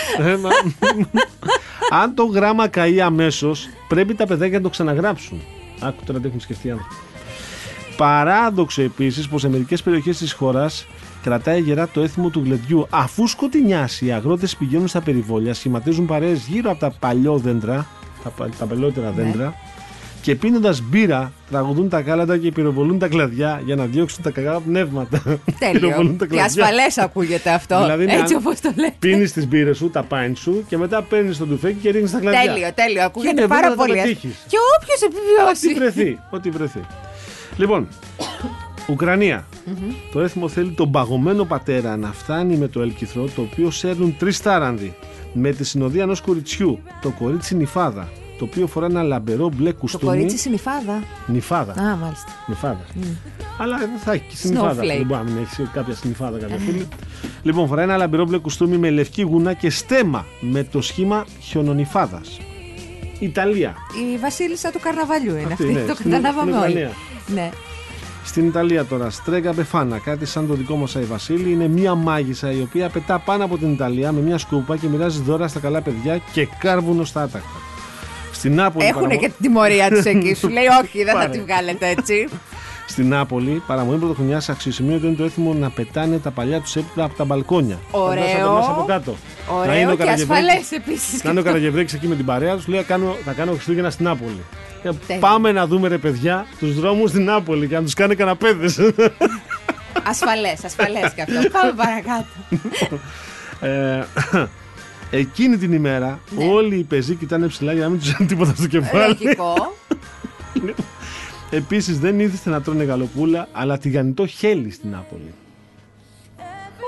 [1.91, 5.41] Αν το γράμμα καεί αμέσως, πρέπει τα παιδάκια να το ξαναγράψουν.
[5.81, 6.95] Άκου τώρα τι έχουν σκεφτεί οι άνθρωποι.
[7.97, 10.87] Παράδοξο επίσης πως σε μερικές περιοχές της χώρας
[11.23, 12.87] κρατάει γερά το έθιμο του γλεντιού.
[12.91, 17.87] Αφού σκοτεινιάσει, οι αγρότες πηγαίνουν στα περιβόλια, σχηματίζουν παρέες γύρω από τα παλιόδεντρα,
[18.25, 19.53] τα, πα- τα παλιότερα Ναι.
[20.25, 24.31] Δέντρα, και πίνοντας μπύρα, τραγουδούν τα κάλαντα και πυροβολούν τα κλαδιά για να διώξουν τα
[24.31, 25.23] κακά πνεύματα.
[25.73, 26.45] Πυροβολούν τα Τέλειο.
[26.45, 27.81] Και ασφαλές ακούγεται αυτό.
[27.81, 28.95] Δηλαδή, ναι, έτσι αν όπως το λέτε.
[28.99, 32.19] Πίνεις τις μπύρες σου, τα πάιν σου και μετά παίρνεις το τουφέκι και ρίχνεις τα
[32.19, 32.41] κλαδιά.
[32.41, 33.05] Τέλειο, τέλειο.
[33.05, 34.01] Ακούγεται Και πάρα βέβαια θα πολύ.
[34.01, 34.45] πετύχεις.
[34.49, 35.67] Και όποιος επιβιώσει.
[35.67, 36.19] Ό,τι βρεθεί.
[36.31, 36.81] Ό,τι βρεθεί.
[37.57, 37.89] Λοιπόν,
[38.89, 39.47] Ουκρανία.
[40.13, 44.43] Το έθιμο θέλει τον παγωμένο πατέρα να φτάνει με το έλκυθρο το οποίο σέρνουν τρεις
[44.43, 44.97] τάρανδοι
[45.33, 46.79] με τη συνοδεία ενός κοριτσιού.
[47.03, 48.09] Το κορίτσι νυφάδα.
[48.39, 50.05] Το οποίο φορά ένα λαμπερό μπλε Το κουστούμι.
[50.13, 51.03] κορίτσι συνυφάδα.
[51.27, 51.73] Νυφάδα.
[51.73, 52.33] Α, μάλιστα.
[52.47, 52.81] Νυφάδα.
[52.95, 53.03] Μμ.
[53.59, 54.83] Αλλά δεν θα έχει και συνυφάδα.
[54.83, 54.87] Snowflake.
[54.87, 56.89] Δεν μπορεί να μην έχει κάποια συνυφάδα κάποια φίλη.
[57.43, 62.39] λοιπόν, φοράει ένα λαμπερό μπλε κουστούμι με λευκή γούνα και στέμα με το σχήμα χιονονυφάδας.
[63.19, 63.75] Ιταλία.
[64.15, 65.75] Η βασίλισσα του καρναβαλιού είναι Αυτή, αυτή.
[65.75, 66.71] ναι, Το στην- καταλάβαμε στην όλοι.
[66.73, 66.91] Ουκρανία.
[67.35, 67.51] Ναι.
[68.25, 72.51] Στην Ιταλία τώρα, Στρέγκα Μπεφάνα, κάτι σαν το δικό μας Αϊ Βασίλη, είναι μία μάγισσα
[72.53, 75.81] η οποία πετά πάνω από την Ιταλία με μια σκούπα και μοιράζει δώρα στα καλά
[75.81, 77.49] παιδιά και κάρβουνο στα άτακτα.
[78.35, 78.87] Στην Νάπολη.
[78.87, 80.35] Έχουν παραμο- και την τιμωρία τους εκεί.
[80.35, 81.31] Σου λέει όχι, δεν θα Πάρε.
[81.31, 82.29] τη βγάλετε έτσι.
[82.89, 87.15] Στην Νάπολη, παραμονή πρωτοχρονιάς αξιοσημείωτο είναι το έθιμο να πετάνε τα παλιά τους έπιπλα από
[87.15, 87.79] τα μπαλκόνια.
[87.91, 88.09] Ωραίο.
[88.09, 89.17] Φαντάζεσαι να περνάς από κάτω.
[89.67, 91.23] Να είναι Ωραίο ο και Καραγευρέκης- ασφαλές επίσης.
[91.25, 94.05] Να είναι ο Καραγευρέκης εκεί με την παρέα τους, λέει κάνω, θα κάνω Χριστούγεννα στην
[94.05, 94.45] Νάπολη.
[94.83, 95.21] Ε, Τέλεια.
[95.21, 98.79] Πάμε να δούμε ρε παιδιά τους δρόμους στην Νάπολη και να τους κάνει καναπέδες.
[100.07, 101.49] Ασφαλές, ασφαλές και αυτό.
[101.59, 102.99] Πάμε παρακάτω.
[105.15, 108.55] Ε, εκείνη την ημέρα όλοι οι πεζοί κοιτάνε ψηλά για να μην τους έχουν τίποτα
[108.55, 109.17] στο κεφάλι.
[109.21, 109.75] Λογικό.
[111.51, 115.35] Επίσης δεν ήθιστε να τρώνε γαλοπούλα, αλλά τηγανιτό χέλι στην Νάπολη.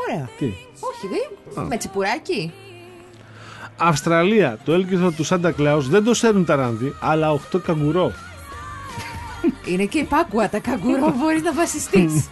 [0.08, 0.28] Ωραία.
[0.38, 0.44] Τι;
[0.80, 1.06] Όχι,
[1.54, 1.64] δε.
[1.68, 2.52] Με τσιπουράκι.
[3.76, 8.12] Αυστραλία, το έλκυθρο του Σάντα Κλάους δεν το σέρνουν τα ράνδι, αλλά 8 καγκουρό.
[9.64, 12.28] Είναι και η πάκουα, τα καγκουρό μπορεί να βασιστείς.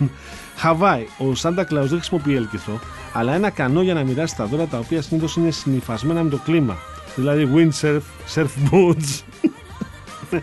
[0.56, 2.80] Χαβάη, ο Σάντα Κλάους δεν χρησιμοποιεί έλκυθρο,
[3.16, 6.38] αλλά ένα κανό για να μοιράσει τα δώρα τα οποία συνήθως είναι συνυφασμένα με το
[6.44, 6.76] κλίμα.
[7.16, 8.00] Δηλαδή windsurf,
[8.34, 9.20] surfboards.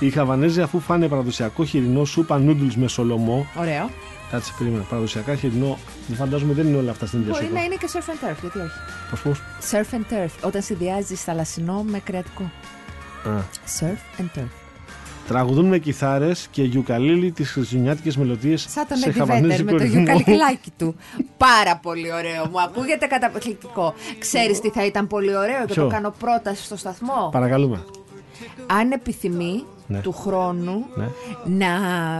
[0.00, 3.46] Οι Χαβανέζοι, αφού φάνε παραδοσιακό χοιρινό σούπα noodles με σολομό.
[3.58, 3.90] Ωραίο.
[4.30, 4.82] Κάτσε, περίμενα.
[4.82, 5.78] Παραδοσιακά χοιρινό.
[6.06, 7.58] Δεν φαντάζομαι δεν είναι όλα αυτά στην ίδια Μπορεί σούπα.
[7.58, 8.70] να είναι και surf and turf, γιατί όχι.
[9.10, 9.40] Πώς, πώς;
[9.70, 12.42] Surf and turf, όταν συνδυάζεις θαλασσινό με κρεατικό.
[13.28, 13.30] Α.
[13.80, 14.48] Surf and turf.
[15.30, 19.78] Τραγουδούν με κιθάρες και γιουκαλίλι τις χριστουγεννιάτικες μελωδίες Σαν τον σε Eddie Vedder χαβανέζικο με
[19.78, 19.96] το ρυθμό.
[19.96, 20.94] γιουκαλικιλάκι του.
[21.36, 22.48] Πάρα πολύ ωραίο.
[22.50, 23.94] Μου ακούγεται καταπληκτικό.
[24.18, 27.28] Ξέρεις τι θα ήταν πολύ ωραίο και Ποιο; το κάνω πρόταση στο σταθμό.
[27.32, 27.84] Παρακαλούμε.
[28.66, 29.98] Αν επιθυμεί Ναι.
[30.00, 31.08] του χρόνου Ναι.
[31.44, 31.68] να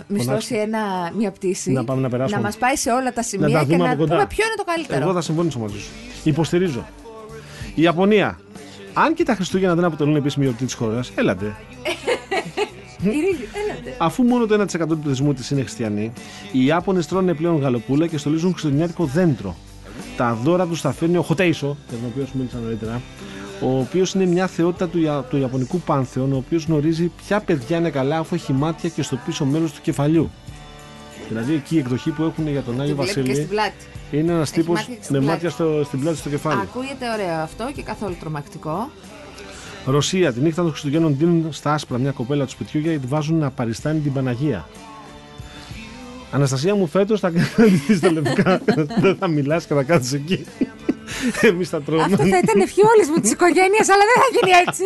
[0.07, 0.79] μισθώσει ένα,
[1.17, 2.41] μια πτήση, Να πάμε να περάσουμε.
[2.41, 4.15] μας πάει σε όλα τα σημεία τα και δούμε να από κοντά.
[4.15, 5.01] πούμε ποιο είναι το καλύτερο.
[5.01, 5.91] Εγώ θα συμφωνήσω μαζί σου.
[6.25, 6.87] Υποστηρίζω.
[7.75, 8.39] Η Ιαπωνία.
[8.95, 11.57] Αν και τα Χριστούγεννα δεν αποτελούν επίσημη γιορτή της χώρας, έλατε.
[13.03, 13.95] Ειρήνη, έλατε.
[13.99, 16.13] Αφού μόνο το 1% του πληθυσμού της είναι χριστιανοί,
[16.53, 19.57] οι Ιάπωνες τρώνε πλέον γαλοπούλα και στολίζουν χριστουγεννιάτικο δέντρο.
[20.17, 23.01] Τα δώρα τους τα φέρνει ο Χωτέισο, για τον οποίο σου μίλησα νωρίτερα,
[23.63, 27.77] ο οποίος είναι μια θεότητα του, Ια- του Ιαπωνικού πάνθεων, ο οποίος γνωρίζει ποια παιδιά
[27.77, 30.31] είναι καλά αφού έχει μάτια και στο πίσω μέρος του κεφαλιού.
[31.29, 33.75] Δηλαδή εκεί η εκδοχή που έχουν για τον Άγιο Τη βλέπει και Βασίλη στην πλάτη.
[34.11, 35.35] είναι ένας Έχει τύπος μάτια και στην με πλάτη.
[35.45, 36.61] μάτια στο, στην πλάτη στο κεφάλι.
[36.61, 38.91] Ακούγεται ωραίο αυτό και καθόλου τρομακτικό.
[39.85, 43.39] Ρωσία, τη νύχτα των Χριστουγέννων δίνουν στα άσπρα μια κοπέλα του σπιτιού γιατί τη βάζουν
[43.39, 44.69] να παριστάνει την Παναγία.
[46.33, 48.61] Αναστασία μου φέτος θα κρατήσει τα λευκά.
[49.01, 50.45] δεν θα μιλάς και θα κάτσει εκεί.
[51.41, 52.03] Εμείς θα τρώμε.
[52.03, 54.85] Αυτό θα ήταν ευχή όλη μου τη οικογένεια, αλλά δεν θα γίνει έτσι.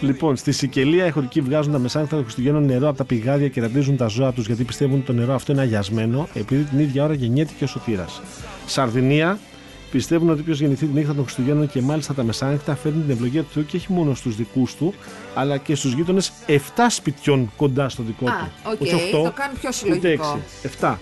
[0.00, 3.60] Λοιπόν, στη Σικελία οι χωρικοί βγάζουν τα μεσάνυχτα των Χριστουγέννων νερό από τα πηγάδια και
[3.60, 7.04] ραντίζουν τα ζώα τους γιατί πιστεύουν ότι το νερό αυτό είναι αγιασμένο, επειδή την ίδια
[7.04, 8.22] ώρα γεννιέται και ο σωτήρας.
[8.66, 9.38] Σαρδινία
[9.90, 13.42] πιστεύουν ότι όποιος γεννηθεί τη νύχτα των Χριστουγέννων και μάλιστα τα μεσάνυχτα φέρνει την ευλογία
[13.42, 14.94] του Θεού και όχι μόνο στους δικούς του,
[15.34, 16.52] αλλά και στους γείτονες 7
[16.88, 18.70] σπιτιών κοντά στο δικό Α, του.
[18.72, 20.40] οκ, Όχι 8, το κάνουν πιο ούτε συλλογικό.
[20.62, 20.94] 6, 7.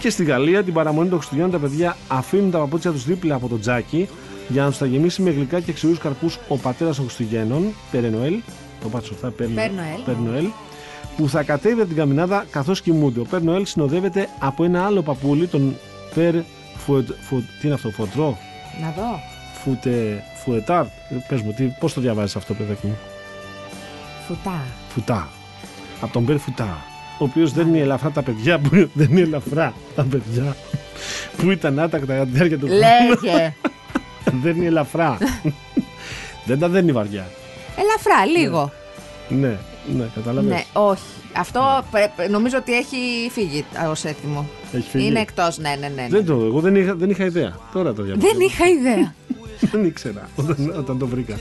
[0.00, 3.48] Και στη Γαλλία την παραμονή των Χριστουγέννων τα παιδιά αφήνουν τα παπούτσια τους δίπλα από
[3.48, 4.08] το τζάκι
[4.48, 8.08] για να τους τα γεμίσει με γλυκά και ξηρούς καρπούς ο πατέρας των Χριστουγέννων, Père
[8.08, 8.34] Noël,
[8.82, 10.00] το πάω σωστά, Père Père Noël.
[10.04, 10.46] Père Noël,
[11.16, 13.20] που θα κατέβει από την καμινάδα καθώς κοιμούνται.
[13.20, 15.76] Ο Père Noël συνοδεύεται από ένα άλλο παππούλι, τον
[16.14, 16.34] Père
[16.84, 18.38] Fouet-, Fou- τι είναι αυτό, Fouettard,
[18.80, 19.20] Να δω.
[19.62, 20.84] Φουτε, Φουετάρ.
[21.28, 22.96] Πες μου, τι, πώς το διαβάζεις αυτό, παιδάκι μου;
[24.26, 24.62] Φουτά.
[24.88, 25.28] Φουτά.
[26.00, 26.78] Από τον Πέρ Φουτά.
[27.18, 30.56] Ο οποίος δεν είναι ελαφρά τα παιδιά που δεν είναι ελαφρά τα παιδιά
[31.36, 33.54] που ήταν άτακτα κατά τη διάρκεια του Λέγε.
[34.42, 35.18] δεν είναι ελαφρά.
[36.46, 37.26] δεν τα δένει βαριά.
[37.76, 38.72] Ελαφρά, λίγο.
[39.28, 39.56] Ναι,
[39.96, 40.56] ναι, καταλαβαίνεις.
[40.58, 41.02] Ναι, όχι.
[41.36, 44.46] Αυτό πρέ- νομίζω ότι έχει φύγει ω έτοιμο.
[44.74, 45.06] Έχει φύγει.
[45.06, 46.02] Είναι εκτός, ναι, ναι, ναι.
[46.02, 46.08] ναι.
[46.08, 47.56] Δεν το, εγώ δεν είχα, δεν είχα ιδέα.
[47.72, 48.26] Τώρα το διαβάζω.
[48.28, 49.14] Δεν είχα ιδέα.
[49.72, 51.38] δεν ήξερα όταν, όταν το βρήκα.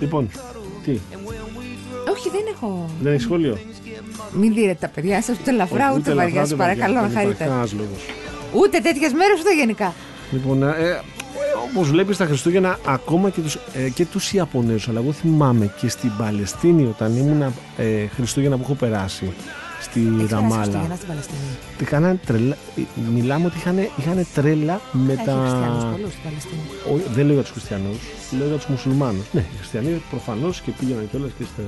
[0.00, 0.30] Λοιπόν,
[0.84, 0.98] τι,
[2.10, 2.90] όχι, δεν έχω.
[3.00, 3.58] δεν έχεις σχόλιο;
[4.32, 6.46] Μην δίνετε τα παιδιά σας ούτε ελαφρά Όχι, ούτε ελαφρά, βαριά.
[6.46, 6.74] Σα ούτε βαριά.
[6.76, 7.44] παρακαλώ, να Δεν υπάρχει χαρείτε.
[7.44, 8.02] κανένας λόγος.
[8.54, 9.94] Ούτε τέτοιες μέρες ούτε γενικά.
[10.32, 11.00] Λοιπόν, ε,
[11.70, 15.88] Όπως βλέπεις τα Χριστούγεννα, ακόμα και τους ε, και τους Ιαπωνέζου, αλλά εγώ θυμάμαι και
[15.88, 17.42] στην Παλαιστίνη όταν ήμουν
[17.76, 19.32] ε, Χριστούγεννα που έχω περάσει
[19.80, 20.00] στη
[20.30, 20.62] Ραμάλα.
[20.62, 21.38] Χριστούγεννα στην Παλαιστίνη.
[21.78, 22.56] Τι κάνανε τρελά.
[22.76, 22.82] ε,
[23.14, 25.32] Μιλάμε ότι είχαν, είχαν τρέλα με Έχει τα.
[25.40, 26.60] χριστιανούς πολλούς στην Παλαιστίνη.
[26.94, 27.98] Όχι, δεν λέω για τους Χριστιανούς,
[28.38, 29.26] λέω για τους Μουσουλμάνους.
[29.32, 31.62] Ναι, οι Χριστιανοί προφανώς και πήγαιναν κιόλας και στο,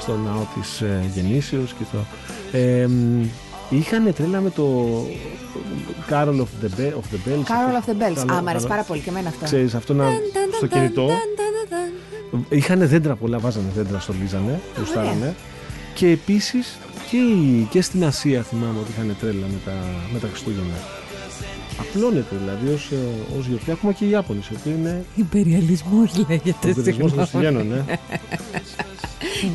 [0.00, 1.98] στο ναό της ε, Γεννήσεως και στο.
[2.58, 2.88] Ε,
[3.70, 4.66] είχαν τρέλα με το
[6.10, 7.44] Carol of the, Be- of the Bells.
[7.52, 8.14] Carol of the Bells.
[8.14, 9.44] Καλό- Α, μ' αρέσει καλό- πάρα πολύ και εμένα αυτό.
[9.44, 10.04] Ξέρεις, αυτό να,
[10.56, 11.08] στο κινητό.
[12.48, 15.34] Είχαν δέντρα πολλά, βάζανε δέντρα, στολίζανε, γουστάρανε.
[15.94, 16.78] Και επίσης
[17.10, 19.72] και, οι- και στην Ασία θυμάμαι ότι είχαν τρέλα με τα,
[20.12, 20.74] με τα Χριστούγεννα.
[21.80, 26.24] Απλώνεται δηλαδή ως, ε, ως γιορτή, ακόμα και οι Ιάπωνες, οι οποίοι είναι Υπεριαλισμός ο
[26.28, 26.54] λέγεται.
[26.60, 27.54] περιορισμός των συγγνώμη.
[27.56, 27.98] Χριστουγέννων, ναι.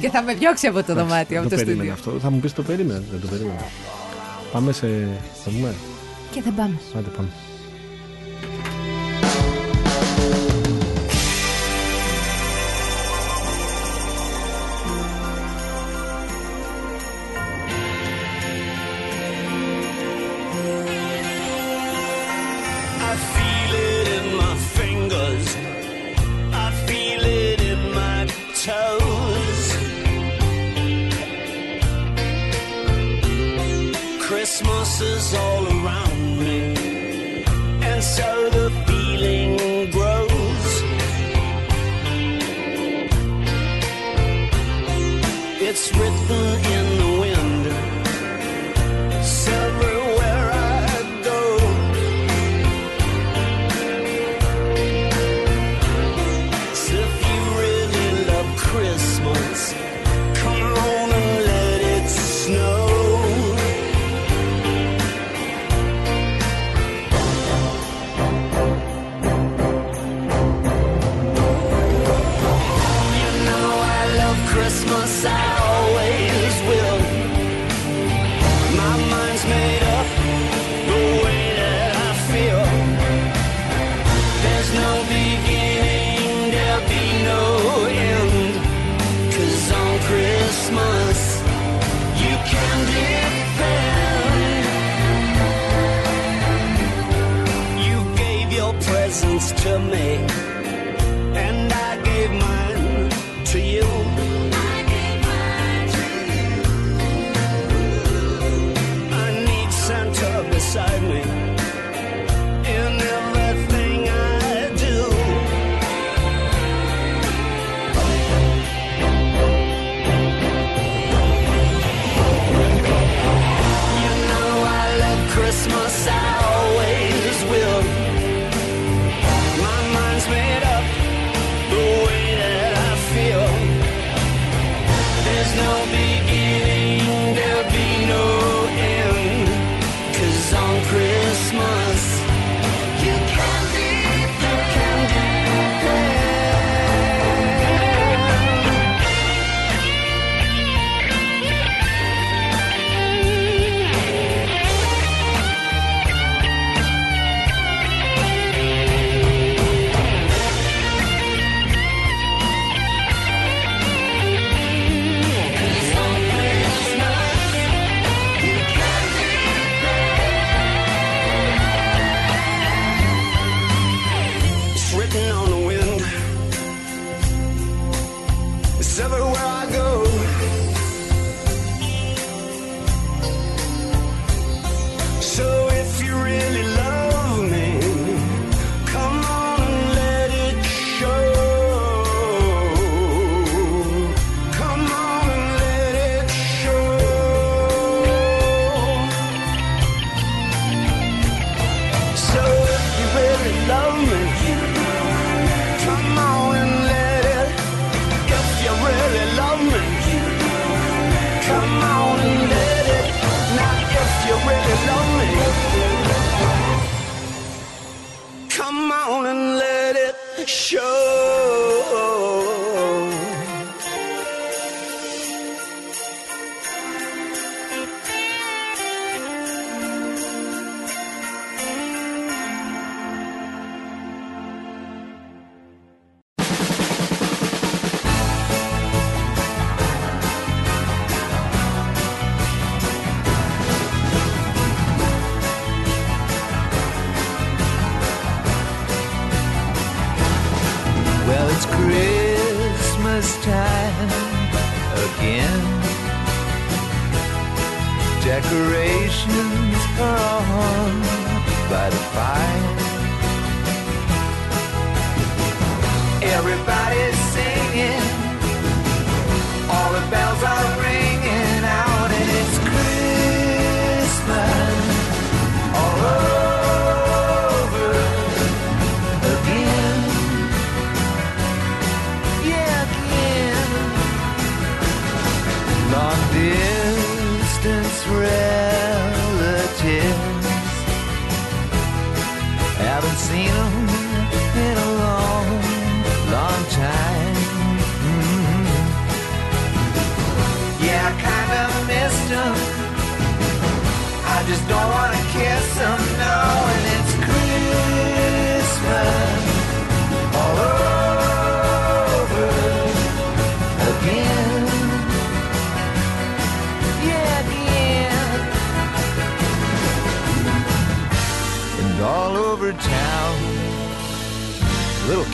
[0.01, 2.11] Και θα με διώξει από το δωμάτιο, από το το περίμενα στούντιο.
[2.11, 2.19] αυτό.
[2.21, 3.61] Θα μου πεις το περίμενα, δεν το περίμενα.
[4.51, 4.87] Πάμε σε...
[5.43, 5.73] Θα δούμε.
[6.31, 6.79] Και δεν πάμε.
[6.97, 7.29] Άντε πάμε.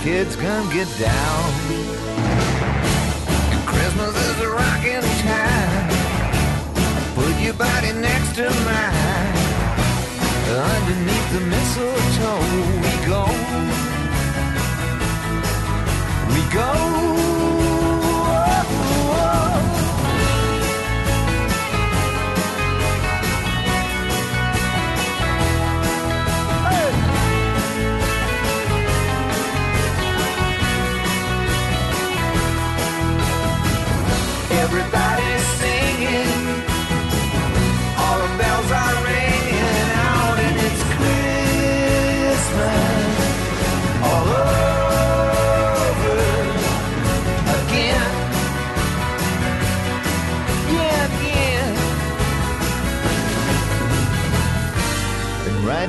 [0.05, 1.49] Kids come get down.
[3.49, 5.89] And Christmas is a rocking time.
[7.15, 9.35] Put your body next to mine.
[10.73, 12.39] Underneath the mistletoe,
[12.83, 13.25] we go.
[16.33, 17.34] We go.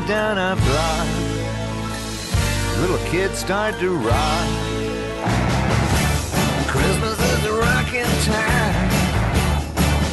[0.07, 1.09] Down our block,
[2.81, 4.49] little kids start to rock.
[6.69, 8.91] Christmas is a rocking time.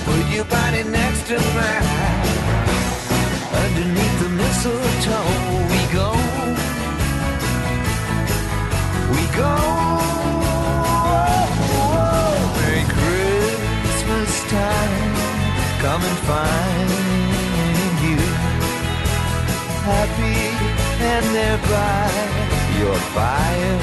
[0.06, 1.86] Put your body next to mine.
[3.54, 5.30] Underneath the mistletoe,
[5.70, 6.10] we go.
[9.14, 9.54] We go.
[12.58, 15.14] Merry Christmas time.
[15.82, 17.13] Come and find
[19.92, 20.40] happy
[21.12, 22.08] and there by
[22.82, 23.78] your fire.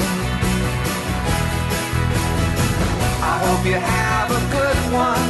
[3.31, 5.29] I hope you have a good one.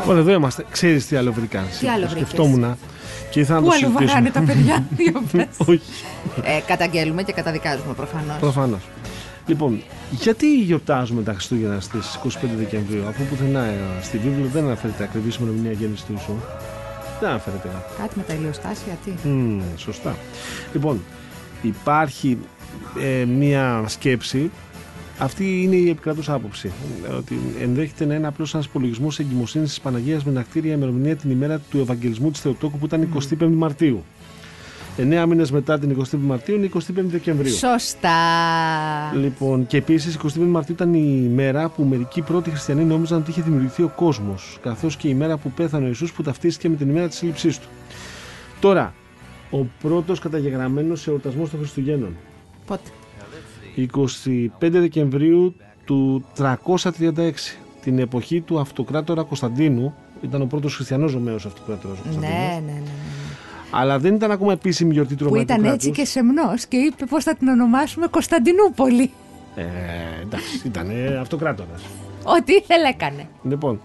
[0.00, 0.64] Λοιπόν, εδώ είμαστε.
[0.70, 1.64] Ξέρεις τι άλλο βρήκα.
[1.80, 2.76] Τι άλλο βρήκες; Σκεφτόμουν
[3.30, 4.06] και ήθελα να Πού το άλλο συζητήσουμε.
[4.06, 5.46] βαράνε τα παιδιά, για πες.
[5.56, 5.80] Όχι,
[6.42, 8.36] Ε, καταγγέλουμε και καταδικάζουμε προφανώς.
[8.40, 8.80] προφανώς.
[9.46, 15.02] Λοιπόν, γιατί γιορτάζουμε τα Χριστούγεννα στις 25 Δεκεμβρίου, αφού πουθενά ε, στη βίβλο δεν αναφέρεται
[15.02, 16.32] ακριβής ημερομηνία γέννησης του Ιησού;
[17.20, 17.68] Δεν αναφέρεται.
[17.98, 19.28] Κάτι με τα ηλιοστάσια, τι.
[19.28, 20.16] Μμμ, σωστά.
[20.72, 21.00] Λοιπόν,
[21.62, 22.38] υπάρχει
[23.20, 24.50] ε, μία σκέψη.
[25.18, 26.70] Αυτή είναι η επικρατούσα άποψη.
[27.10, 31.30] ε, Ότι ενδέχεται να είναι απλώς ένας υπολογισμός εγκυμοσύνης της Παναγίας με νακτήρια ημερομηνία την
[31.30, 34.04] ημέρα του Ευαγγελισμού της Θεοτόκου που ήταν 25 Μαρτίου.
[34.98, 37.52] Εννέα μήνες μετά την 25 Μαρτίου είναι 25 Δεκεμβρίου.
[37.52, 38.10] Σωστά.
[39.14, 43.42] Λοιπόν, και επίσης 25 Μαρτίου ήταν η μέρα που μερικοί πρώτοι χριστιανοί νόμιζαν ότι είχε
[43.42, 46.88] δημιουργηθεί ο κόσμος, καθώς και η μέρα που πέθανε ο Ιησούς που ταυτίστηκε με την
[46.88, 47.66] ημέρα της σύλληψής του.
[48.60, 48.94] Τώρα,
[49.50, 52.16] ο πρώτος καταγεγραμμένος εορτασμός των Χριστουγέννων.
[52.66, 52.90] Πότε;
[53.76, 55.54] 25 Δεκεμβρίου
[55.84, 59.94] του 336, την εποχή του αυτοκράτορα Κωνσταντίνου.
[60.20, 62.32] Ήταν ο πρώτος χριστιανός Ρωμαίος αυτοκράτορας Κωνσταντίνου.
[62.32, 62.90] Ναι, ναι, ναι.
[63.76, 63.82] Ναι.
[63.82, 65.86] Αλλά δεν ήταν ακόμα επίσημη γιορτή του Που Ρωμαϊκού ήταν κράτους.
[65.86, 69.10] έτσι και σεμνός και είπε πώς θα την ονομάσουμε Κωνσταντινούπολη.
[69.56, 69.62] Ε,
[70.22, 70.90] εντάξει, ήταν
[71.20, 71.82] αυτοκράτορας.
[72.24, 73.26] Ό,τι ήθελε έκανε.
[73.48, 73.80] Λοιπόν,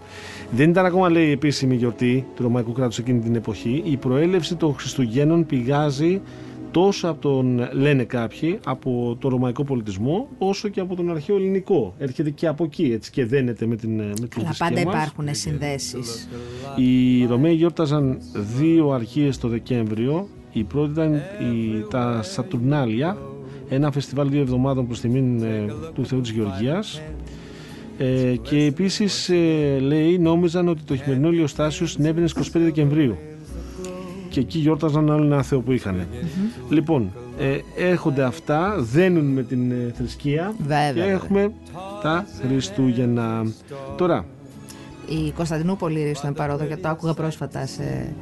[0.51, 3.81] δεν ήταν ακόμα λέει η επίσημη γιορτή του Ρωμαϊκού κράτους εκείνη την εποχή.
[3.85, 6.21] Η προέλευση των Χριστουγέννων πηγάζει
[6.71, 11.93] τόσο από τον, λένε κάποιοι, από το ρωμαϊκό πολιτισμό, όσο και από τον αρχαίο ελληνικό.
[11.97, 14.93] Έρχεται και από εκεί, έτσι και δένεται με την, με την Αλλά θρησκεία πάντα μας.
[14.93, 16.29] υπάρχουν συνδέσεις.
[16.75, 18.17] Οι Ρωμαίοι γιόρταζαν
[18.57, 20.27] δύο αρχίες το Δεκέμβριο.
[20.51, 23.17] Η πρώτη ήταν η, τα Σατουρνάλια,
[23.69, 27.01] ένα φεστιβάλ δύο εβδομάδων προς τιμήν ε, του Θεού της Γεωργίας.
[27.97, 33.17] Ε, και επίσης ε, λέει νόμιζαν ότι το χειμερινό ηλιοστάσιο συνέβαινε στις 25 Δεκεμβρίου.
[34.31, 36.07] Και εκεί γιόρταζαν άλλο ένα Θεό που είχαν.
[36.69, 41.13] Λοιπόν, ε, έρχονται αυτά, δένουν με την ε, θρησκεία Βέβαια, και βέβαια.
[41.13, 41.51] έχουμε
[42.01, 43.45] τα Χριστούγεννα.
[43.97, 44.25] Τώρα,
[45.07, 48.13] Η Κωνσταντινούπολη στον παρόδο, γιατί το άκουγα πρόσφατα σε, ε,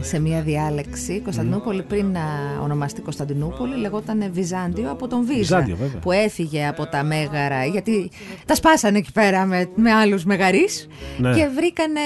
[0.00, 1.12] σε μία διάλεξη.
[1.12, 2.20] Η Κωνσταντινούπολη πριν να
[2.62, 5.38] ονομαστεί Κωνσταντινούπολη λεγόταν Βυζάντιο από τον Βίζα.
[5.38, 6.00] Βυζάντιο, βέβαια.
[6.00, 8.10] που έφυγε από τα Μέγαρα, γιατί
[8.46, 10.88] τα σπάσανε εκεί πέρα με, με άλλους μεγαρείς
[11.18, 11.32] Ναι.
[11.34, 12.00] και βρήκανε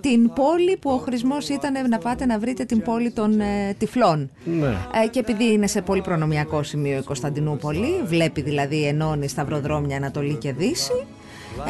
[0.00, 4.30] την πόλη που ο χρησμός ήταν να πάτε να βρείτε την πόλη των ε, τυφλών.
[4.44, 4.66] ναι.
[5.04, 10.34] Ε, και επειδή είναι σε πολύ προνομιακό σημείο η Κωνσταντινούπολη, βλέπει δηλαδή ενώνει σταυροδρόμια Ανατολή
[10.34, 10.92] και Δύση.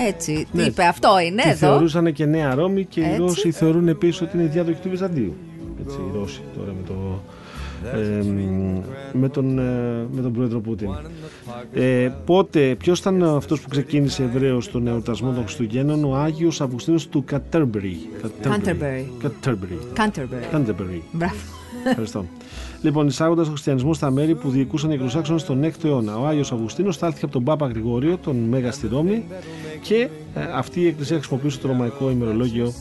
[0.09, 0.62] Έτσι, Ναι.
[0.62, 1.56] είπε αυτό είναι Τη εδώ.
[1.59, 3.16] θεωρούσαν και Νέα Ρώμη και οι Έτσι.
[3.19, 5.35] Ρώσοι θεωρούν επίσης ότι είναι η διάδοχη του Βυζαντίου.
[5.85, 7.20] Έτσι, οι Ρώσοι τώρα με, το,
[7.98, 8.81] ε, μ,
[9.12, 9.62] με, τον, ε,
[10.12, 10.89] με τον πρόεδρο Πούτιν.
[11.74, 17.09] Ε, πότε, ποιος ήταν αυτός που ξεκίνησε Εβραίο στον εορτασμό των Χριστουγέννων, ο Άγιος Αυγουστίνος
[17.09, 17.97] του Κατέρμπερι.
[18.43, 19.05] Canterbury.
[19.19, 19.78] Κατέρμπερι.
[19.97, 20.55] Canterbury.
[20.56, 21.01] Canterbury.
[21.12, 21.35] Μπράβο.
[21.89, 22.24] Ευχαριστώ.
[22.82, 26.18] Λοιπόν, εισάγοντας τον χριστιανισμό στα μέρη που διοικούσαν οι Αγγλοσάξονες στον 6ο αιώνα.
[26.18, 29.24] Ο Άγιος Αυγουστίνος στάλθηκε από τον Πάπα Γρηγόριο, τον Μέγα στη Ρώμη,
[29.82, 32.72] και ε, αυτή η εκκλησία χρησιμοποιούσε το ρωμαϊκό ημερολόγιο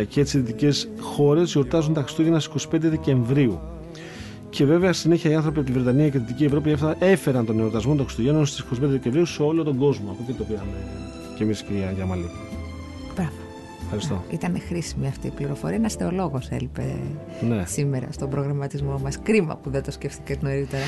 [0.00, 3.60] ε, και έτσι οι δυτικές χώρες γιορτάζουν τα Χριστούγεννα στις 25 Δεκεμβρίου.
[4.50, 7.58] Και βέβαια συνέχεια οι άνθρωποι από τη Βρετανία και τη Δυτική Ευρώπη έφτα- έφεραν τον
[7.60, 10.10] εορτασμό των Χριστουγέννων στις 25 Δεκεμβρίου σε όλο τον κόσμο.
[10.10, 10.72] Από εκεί το πήραμε
[11.36, 12.30] και εμείς, κυρία Γιαμαλή.
[13.92, 14.14] Μπράβο.
[14.14, 14.24] Ευχαριστώ.
[14.46, 15.76] Ήταν χρήσιμη αυτή η πληροφορία.
[15.76, 16.96] Ένας θεολόγος έλειπε
[17.48, 17.64] Ναι.
[17.66, 19.18] σήμερα στον προγραμματισμό μας.
[19.22, 20.82] Κρίμα που δεν το σκέφτηκε νωρίτερα.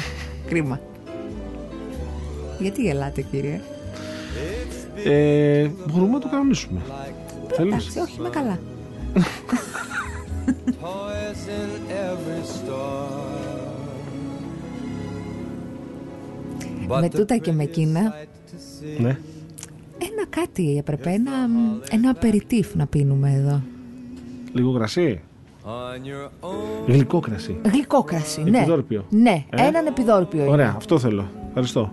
[0.47, 0.81] Κρίμα.
[2.59, 3.61] Γιατί γελάτε, κύριε;
[5.05, 6.81] Ε, μπορούμε να το κανονίσουμε.
[7.49, 8.59] Θέλεις; Εντάξει, όχι, είμαι καλά.
[10.83, 13.01] Toys in every store.
[17.01, 18.15] με τούτα και με εκείνα,
[18.99, 19.19] Ναι.
[20.13, 21.11] Ένα κάτι έπρεπε.
[21.11, 21.31] Ένα,
[21.91, 23.61] ένα απεριτίφ να πίνουμε εδώ.
[24.53, 25.21] Λίγο κρασί.
[26.87, 27.57] Γλυκό κρασί.
[27.73, 28.59] Γλυκό κρασί, ναι.
[28.59, 29.05] Επιδόρπιο.
[29.11, 30.41] Ναι, Ε; έναν επιδόρπιο.
[30.43, 30.51] είναι.
[30.53, 31.29] Ωραία, αυτό θέλω.
[31.49, 31.93] Ευχαριστώ.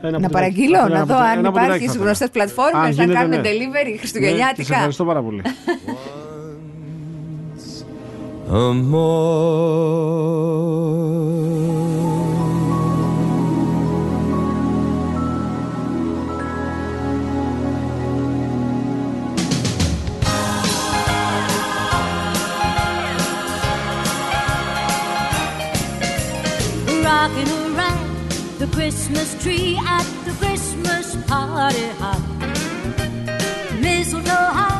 [0.00, 0.32] Ένα Να ποτηράκι.
[0.32, 2.04] παραγγείλω, Ένα να δω ποτηράκι- αν ένα ποτηράκι υπάρχει θα στις θέλω.
[2.04, 3.40] γνωστές Αν πλατφόρμε να γίνεται, κάνουν ναι.
[3.40, 4.74] delivery Ναι, και σε χριστουγεννιάτικα.
[4.74, 5.42] ευχαριστώ πάρα πολύ.
[27.14, 28.06] Rocking around
[28.58, 32.22] the Christmas tree at the Christmas party hop.
[33.80, 34.73] Mistletoe hung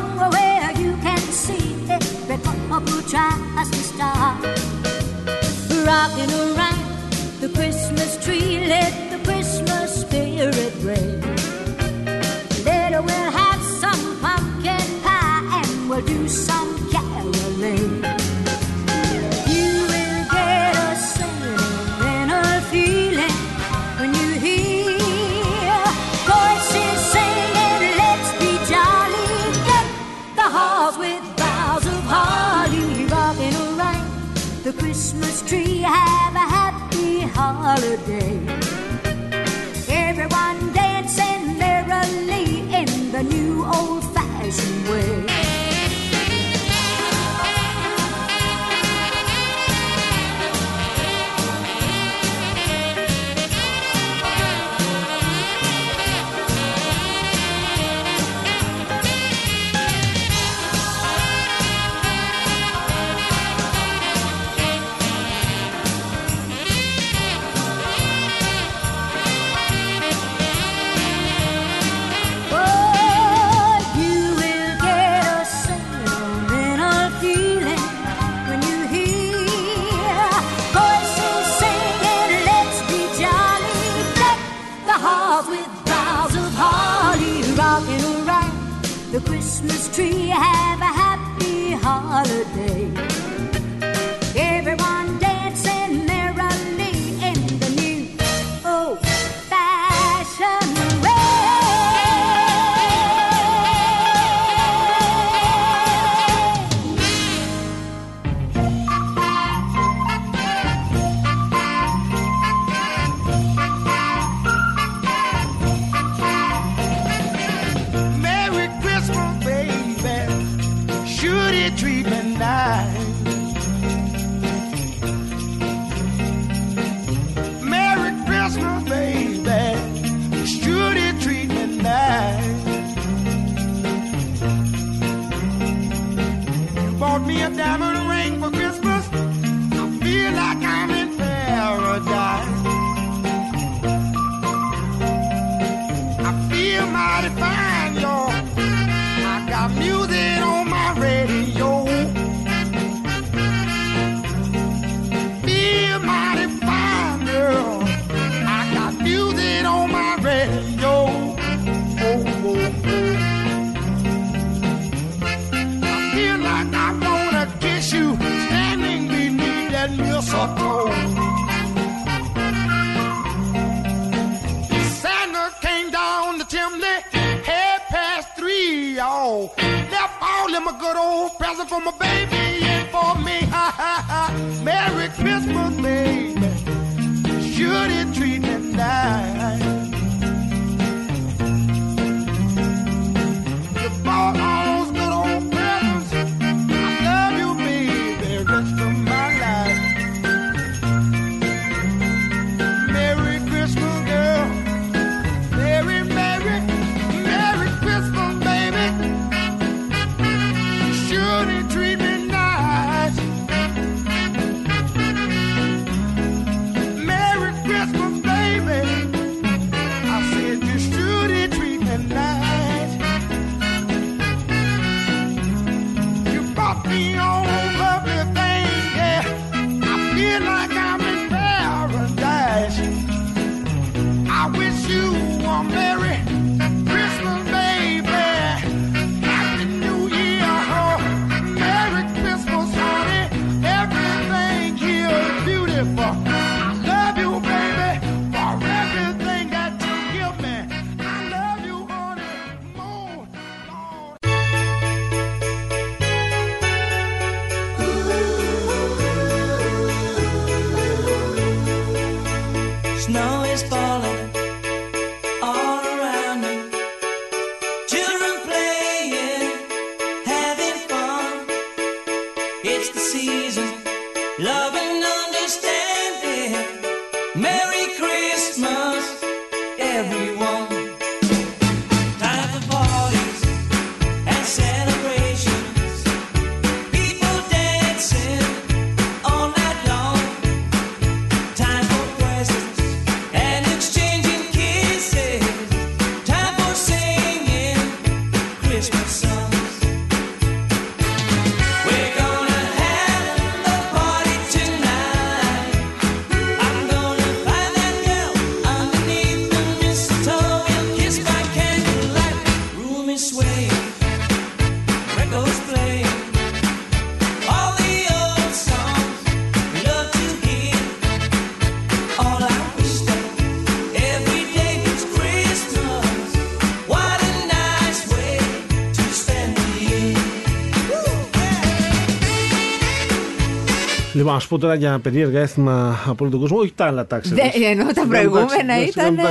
[334.24, 337.34] Λοιπόν, ας πω τώρα για περίεργα έθιμα από όλο τον κόσμο, όχι τα άλλα τάξη.
[337.34, 339.22] Δεν- ενώ τα προηγούμενα ήταν, ε,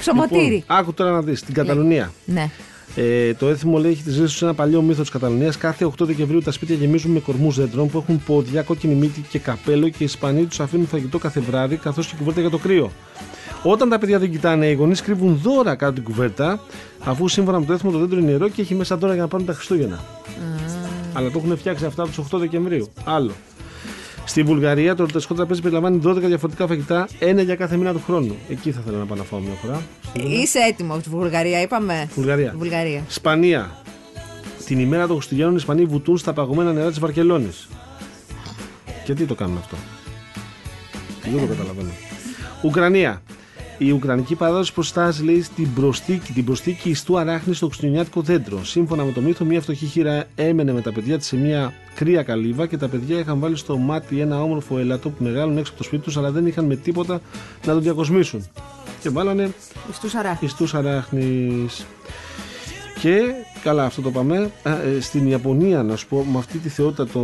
[0.00, 0.44] ψωμοτήρι.
[0.54, 2.12] Λοιπόν, άκου τώρα να δεις στην Καταλωνία.
[2.24, 2.50] Ναι.
[2.96, 5.52] Ε, το έθιμο λέει έχει τη ζέση σε ένα παλιό μύθο της Καταλωνία.
[5.58, 9.38] Κάθε 8 Δεκεμβρίου τα σπίτια γεμίζουν με κορμούς δέντρων που έχουν πόδια, κόκκινη μύτη και
[9.38, 12.90] καπέλο και οι Ισπανοί τους αφήνουν φαγητό κάθε βράδυ καθώς και κουβέρτα για το κρύο.
[13.62, 16.60] Όταν τα παιδιά δεν κοιτάνε, οι γονείς κρύβουν δώρα κάτω την κουβέρτα,
[17.04, 19.28] αφού σύμφωνα με το έθιμο το δέντρο είναι νερό και έχει μέσα δώρα για να
[19.28, 20.00] πάρουν τα Χριστούγεννα.
[21.12, 22.88] Αλλά το έχουν φτιάξει αυτά τους 8 Δεκεμβρίου.
[23.04, 23.30] Άλλο.
[24.24, 28.36] Στη Βουλγαρία το εορταστικό τραπέζι περιλαμβάνει 12 διαφορετικά φαγητά, ένα για κάθε μήνα του χρόνου.
[28.48, 29.82] Εκεί θα ήθελα να πάω να φάω μια φορά.
[30.26, 32.08] Είσαι έτοιμο από τη Βουλγαρία, είπαμε.
[32.14, 32.54] Βουλγαρία.
[32.56, 33.02] Βουλγαρία.
[33.08, 33.82] Ισπανία.
[34.64, 37.68] Την ημέρα των Χριστουγέννων οι Ισπανοί βουτούν στα παγωμένα νερά της Βαρκελόνης.
[39.04, 39.76] Και τι το κάνουν αυτό;
[41.22, 41.90] Δεν το καταλαβαίνω.
[42.62, 43.22] Ουκρανία.
[43.78, 48.64] Η Ουκρανική παράδοση προστάζει λέει στην προστίκη, την προστίκη ιστού αράχνη στο χριστουγεννιάτικο δέντρο.
[48.64, 52.22] Σύμφωνα με το μύθο, μια φτωχή χείρα έμενε με τα παιδιά της σε μια κρύα
[52.22, 55.80] καλύβα και τα παιδιά είχαν βάλει στο μάτι ένα όμορφο έλατο που μεγάλωνε έξω από
[55.82, 57.20] το σπίτι τους, αλλά δεν είχαν με τίποτα
[57.66, 58.46] να τον διακοσμήσουν.
[59.00, 59.50] Και βάλανε
[59.90, 60.50] Ιστούς αράχνης.
[60.50, 61.86] ιστούς αράχνης.
[63.00, 63.20] Και
[63.62, 64.50] καλά, αυτό το πάμε.
[64.62, 67.20] Α, ε, στην Ιαπωνία, να σου πω, με αυτή τη θεότητα το.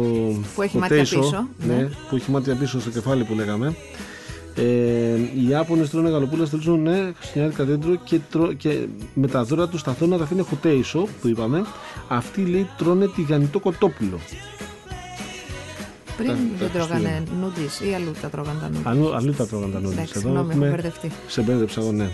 [0.54, 1.88] Που έχει το μάτια Τέισο, πίσω, Ναι, ναι.
[2.08, 3.74] που έχει μάτια πίσω στο κεφάλι που λέγαμε.
[4.54, 4.62] Ε,
[5.36, 9.80] οι Ιάπωνες τρώνε γαλοπούλα, στέλνουν ναι, χριστιανιάτικα δέντρο και, τρώ, και με τα δώρα τους
[9.80, 11.64] στα θόνα τα αφήνει χουτέισο που είπαμε.
[12.08, 14.18] Αυτοί λέει τρώνε τηγανιτό κοτόπουλο.
[16.16, 17.46] Πριν Τα- τα δεν τρώγανε Χριστούγεννα.
[17.46, 19.96] νούντις ή αλλού τα τρώγανε τα νούντις; Αλλού, αλλού τα τρώγαν τα νόντις.
[19.98, 21.10] Εντάξει, συγγνώμη, έχω μπερδευτεί.
[21.26, 22.08] Σε μπέρδεψα εγώ, ναι.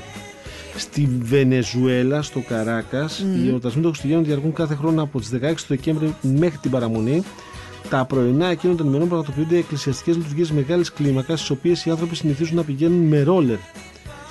[0.77, 3.45] Στη Βενεζουέλα, στο Καράκας, Μμμ.
[3.45, 7.23] οι εορτασμοί των Χριστουγέννων διαρκούν κάθε χρόνο από τις 16 του Δεκέμβρη μέχρι την παραμονή.
[7.91, 12.57] Τα πρωινά εκείνων των ημερών πραγματοποιούνται εκκλησιαστικές λειτουργίες μεγάλης κλίμακας, στις οποίες οι άνθρωποι συνηθίζουν
[12.57, 13.57] να πηγαίνουν με ρόλερ.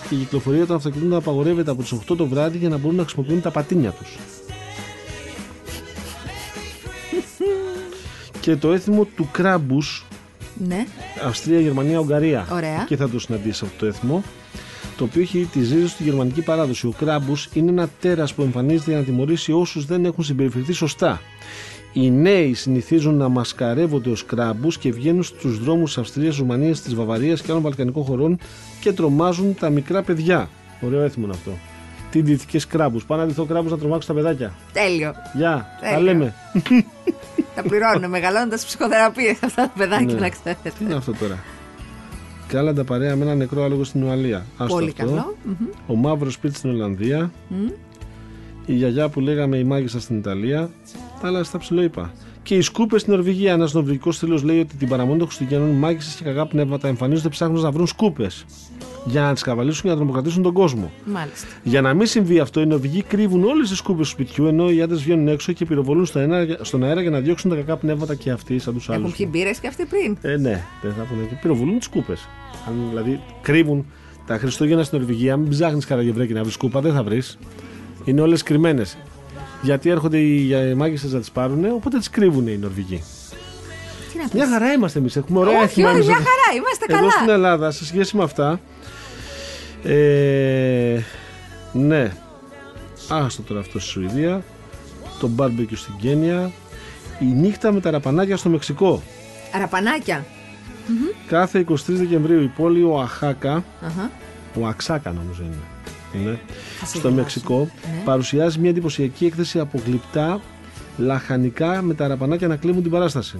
[0.09, 3.03] Και η κυκλοφορία των αυτοκινήτων απαγορεύεται από τις 8 το βράδυ για να μπορούν να
[3.03, 4.17] χρησιμοποιούν τα πατίνια τους.
[8.45, 10.05] και το έθιμο του κράμπους
[10.67, 10.85] Ναι.
[11.25, 12.47] Αυστρία, Γερμανία, Ουγγαρία.
[12.51, 12.83] Ωραία.
[12.87, 14.23] Και θα το συναντήσει αυτό το έθιμο.
[14.97, 16.87] Το οποίο έχει τη ρίζα στη γερμανική παράδοση.
[16.87, 21.21] Ο κράμπους είναι ένα τέρας που εμφανίζεται για να τιμωρήσει όσους δεν έχουν συμπεριφερθεί σωστά.
[21.97, 26.95] Οι νέοι συνηθίζουν να μασκαρεύονται ως κράμπους και βγαίνουν στους δρόμους της Αυστρίας, Ρουμανίας, της
[26.95, 28.37] Βαβαρίας και άλλων βαλκανικών χωρών
[28.79, 30.49] και τρομάζουν τα μικρά παιδιά.
[30.81, 31.51] Ωραίο έθιμο είναι αυτό.
[32.11, 33.05] Τι ντυθικέ κράμπους.
[33.05, 34.53] Πάω να ντυθώ κράμπους να τρομάξω τα παιδάκια.
[34.73, 35.13] Τέλειο.
[35.37, 36.01] Γεια, τα Τέλειο.
[36.03, 36.33] λέμε.
[37.55, 40.19] Τα πληρώνουν μεγαλώνοντας ψυχοθεραπείε αυτά τα παιδάκια, Ναι.
[40.19, 40.69] να ξέρετε.
[40.77, 41.43] Τι είναι αυτό τώρα.
[42.47, 44.45] Κάλαντα παρέα με ένα νεκρό άλογο στην Ουαλία.
[44.57, 45.05] Άστο Πολύ αυτό.
[45.05, 45.35] καλό.
[45.43, 45.55] Μμμ.
[45.87, 47.31] Ο μαύρος σπίτι στην Ολλανδία.
[47.47, 47.67] Μμ.
[48.65, 50.69] Η γιαγιά που λέγαμε η μάγισσα στην Ιταλία.
[51.25, 52.13] Τα άλλα στα ψηλό είπα.
[52.43, 53.53] Και οι σκούπες στην Νορβηγία.
[53.53, 57.63] Ένας νορβηγικός στήλο λέει ότι την παραμονή των Χριστουγέννων μάγισσες και κακά πνεύματα εμφανίζονται ψάχνοντας
[57.63, 58.45] να βρουν σκούπες.
[59.05, 60.91] Για να τις καβαλήσουν και να τρομοκρατήσουν τον κόσμο.
[61.05, 61.47] Μάλιστα.
[61.63, 64.81] Για να μην συμβεί αυτό, οι Νορβηγοί κρύβουν όλες τις σκούπες του σπιτιού ενώ οι
[64.81, 68.15] άντρες βγαίνουν έξω και πυροβολούν στον αέρα, στον αέρα για να διώξουν τα κακά πνεύματα
[68.15, 69.03] και αυτοί σαν τους άλλους.
[69.03, 70.17] Έχουν πιει μπύρες και αυτοί πριν.
[70.21, 72.13] Ε, ναι, δεν θα πούνε και πυροβολούν τις κούπε.
[72.67, 73.85] Αν δηλαδή κρύβουν
[74.25, 77.37] τα Χριστούγεννα στην Νορβηγία, μην ψάχνεις καραγευρέκι να βρεις κούπα, δεν θα βρεις.
[78.03, 78.97] Είναι όλες κρυμμένες.
[79.65, 83.03] Γιατί έρχονται οι μάγισσε να τις πάρουν, οπότε τις κρύβουν οι Νορβηγοί.
[84.11, 84.33] Τι να πεις.
[84.33, 85.15] Μια χαρά είμαστε εμείς.
[85.15, 86.25] Έχουμε ωραία Όχι, έθιμα όχι, εμείς μια εδώ.
[86.29, 87.33] χαρά, είμαστε Εδώ στην καλά.
[87.33, 88.59] Ελλάδα, σε σχέση με αυτά.
[89.83, 90.99] Ε,
[91.71, 92.11] ναι.
[93.09, 94.43] Άστο τώρα αυτό στη Σουηδία.
[95.19, 96.51] Το μπάρμπεκιου στην Κένια.
[97.19, 99.01] Η νύχτα με τα ραπανάκια στο Μεξικό.
[99.55, 100.25] Αραπανάκια.
[101.27, 104.11] Κάθε 23 Δεκεμβρίου η πόλη Οαχάκα, Αχα.
[104.59, 105.55] ο Αξάκα νομίζω είναι,
[106.21, 106.39] είναι
[106.79, 107.15] σε στο γελάσω.
[107.15, 108.01] Μεξικό, Ναι.
[108.05, 110.41] παρουσιάζει μια εντυπωσιακή έκθεση από γλυπτά
[110.97, 113.37] λαχανικά με τα ραπανάκια να κλείνουν την παράσταση.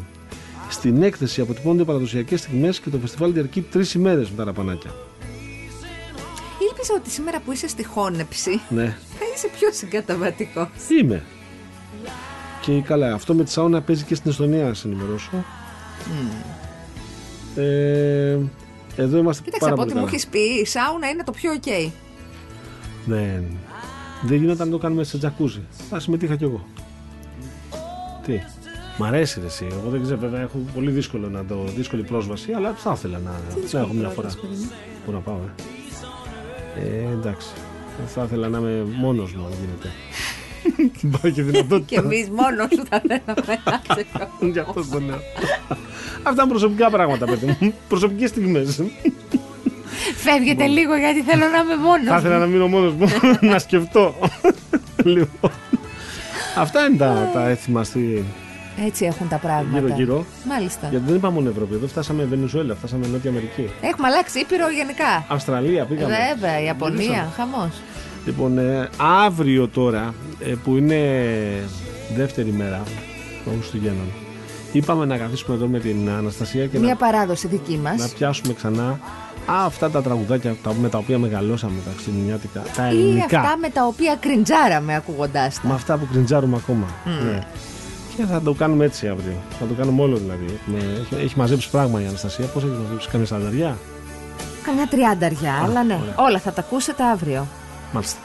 [0.69, 4.91] Στην έκθεση αποτυπώνται παραδοσιακές στιγμές και το φεστιβάλ διαρκεί τρεις ημέρες με τα ραπανάκια.
[6.69, 8.85] Ήλπιζα ότι σήμερα που είσαι στη χώνεψη Ναι,
[9.19, 10.68] θα είσαι πιο συγκαταβατικός.
[10.99, 11.23] είμαι.
[12.61, 15.30] Και καλά, αυτό με τη σάουνα παίζει και στην Εστονία, να σε ενημερώσω.
[17.56, 18.38] Ε,
[18.95, 20.07] εδώ είμαστε Κοίταξε, πάρα από πολύ ό,τι μου καλά.
[20.07, 21.91] έχεις πει, η σάουνα είναι το πιο οκ.
[23.06, 23.44] Δεν.
[24.23, 25.61] Δεν γινόταν να το κάνουμε σε τζακούζι.
[25.90, 26.65] Θα συμμετείχα κι εγώ.
[28.26, 28.40] Τι.
[28.98, 29.68] Μ' αρέσει ρε, εσύ.
[29.72, 33.32] Εγώ δεν ξέρω, βέβαια έχω πολύ δύσκολο να το, δύσκολη πρόσβαση, αλλά θα ήθελα να,
[33.72, 34.30] να έχω μια φορά.
[35.06, 35.40] Πού να πάω,
[36.76, 37.48] ε; ε εντάξει.
[38.07, 39.90] Θα ήθελα να είμαι μόνος μου, αν γίνεται.
[41.07, 41.86] Υπάρχει δυνατότητα.
[41.86, 43.34] Και εμείς μόνος σου θα θέλαμε
[43.88, 44.06] να σε
[44.52, 45.19] Γι' αυτό το λέω.
[46.23, 47.73] Αυτά είναι προσωπικά πράγματα, παιδί μου.
[47.88, 48.82] Προσωπικές στιγμές.
[50.31, 52.07] Φεύγετε λίγο γιατί θέλω να είμαι μόνος.
[52.07, 53.07] Θα ήθελα να μείνω μόνος μου,
[53.52, 54.15] να σκεφτώ.
[55.03, 55.52] λοιπόν.
[56.57, 58.23] Αυτά είναι τα, τα έθιμα στη
[58.85, 59.80] Έτσι έχουν τα πράγματα.
[59.80, 60.26] γύρω-γύρω.
[60.47, 60.88] Μάλιστα.
[60.89, 61.73] Γιατί δεν είπαμε μόνο Ευρώπη.
[61.76, 63.69] Εδώ φτάσαμε Βενεζουέλα, φτάσαμε Νότια Αμερική.
[63.81, 65.26] Έχουμε αλλάξει ήπειρο γενικά.
[65.27, 66.14] Αυστραλία πήγαμε.
[66.34, 67.31] Βέβαια, Ιαπωνία, Γυρίσαμε.
[67.35, 67.69] χαμός.
[68.26, 68.89] Λοιπόν, ε,
[69.26, 70.14] αύριο τώρα,
[70.45, 70.99] ε, που είναι
[72.15, 72.84] δεύτερη μέρα
[73.45, 74.07] των Χριστουγέννων,
[74.72, 77.97] είπαμε να καθίσουμε εδώ με την Αναστασία και Μια να, παράδοση δική μας.
[77.97, 78.99] να πιάσουμε ξανά
[79.47, 83.39] αυτά τα τραγουδάκια τα, με τα οποία μεγαλώσαμε τα χριστουγεννιάτικα, τα Ή ελληνικά.
[83.39, 85.67] αυτά με τα οποία κριντζάραμε ακούγοντάς τα.
[85.67, 86.85] Με αυτά που κριντζάρουμε ακόμα.
[87.05, 87.26] Μμ.
[87.26, 87.39] Ναι.
[88.17, 89.35] Και θα το κάνουμε έτσι αύριο.
[89.59, 90.45] Θα το κάνουμε όλο δηλαδή.
[90.61, 92.45] Έχουμε- έχει, έχει μαζέψει πράγμα η Αναστασία.
[92.45, 93.77] Πώς έχει μαζέψει, καμία σαρδαριά;
[94.65, 95.93] Καμιά τριάνταρια, αλλά ναι.
[96.01, 96.13] ωραία.
[96.17, 97.47] Όλα θα τα ακούσετε αύριο.
[97.91, 98.19] Μάλιστα.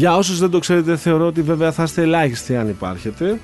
[0.00, 3.40] Για όσους δεν το ξέρετε, θεωρώ ότι βέβαια θα είστε ελάχιστοι αν υπάρχετε.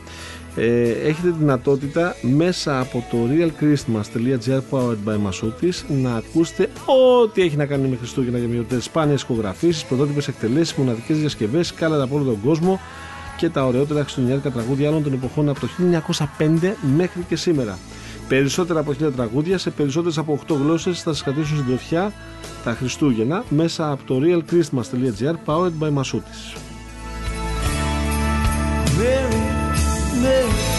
[0.56, 6.68] Ε, έχετε δυνατότητα μέσα από το realchristmas.gr powered by Masoutis να ακούσετε
[7.22, 12.02] ό,τι έχει να κάνει με Χριστούγεννα για μειωτές σπάνιες ηχογραφήσεις, πρωτότυπες εκτελέσεις, μοναδικές διασκευές, κάλατα
[12.02, 12.80] από όλο τον κόσμο
[13.36, 15.68] και τα ωραιότερα χριστουγεννιάτικα τραγούδια άλλων των εποχών από το
[16.38, 17.78] 1905 μέχρι και σήμερα.
[18.28, 22.12] Περισσότερα από 1000 τραγούδια σε περισσότερες από 8 γλώσσες θα σας κρατήσουν συντροφιά
[22.64, 26.56] τα Χριστούγεννα μέσα από το realchristmas.gr powered by Masoutis.
[28.98, 29.42] Merry,
[30.22, 30.75] Merry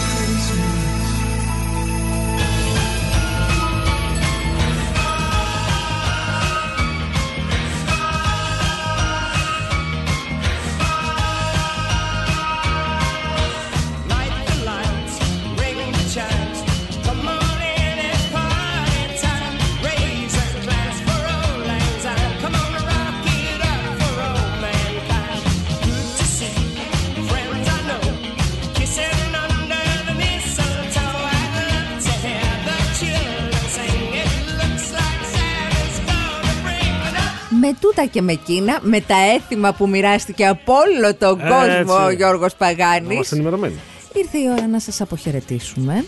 [37.60, 41.50] με τούτα και με εκείνα, με τα έθιμα που μοιράστηκε από όλο τον Έτσι.
[41.84, 43.10] κόσμο ο Γιώργος Να Παγάνης.
[43.12, 43.74] είμαστε ενημερωμένοι.
[44.14, 46.04] Ήρθε η ώρα να σας αποχαιρετήσουμε,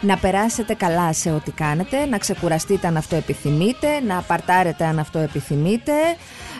[0.00, 5.18] να περάσετε καλά σε ό,τι κάνετε, να ξεκουραστείτε αν αυτό επιθυμείτε, να παρτάρετε αν αυτό
[5.18, 5.92] επιθυμείτε,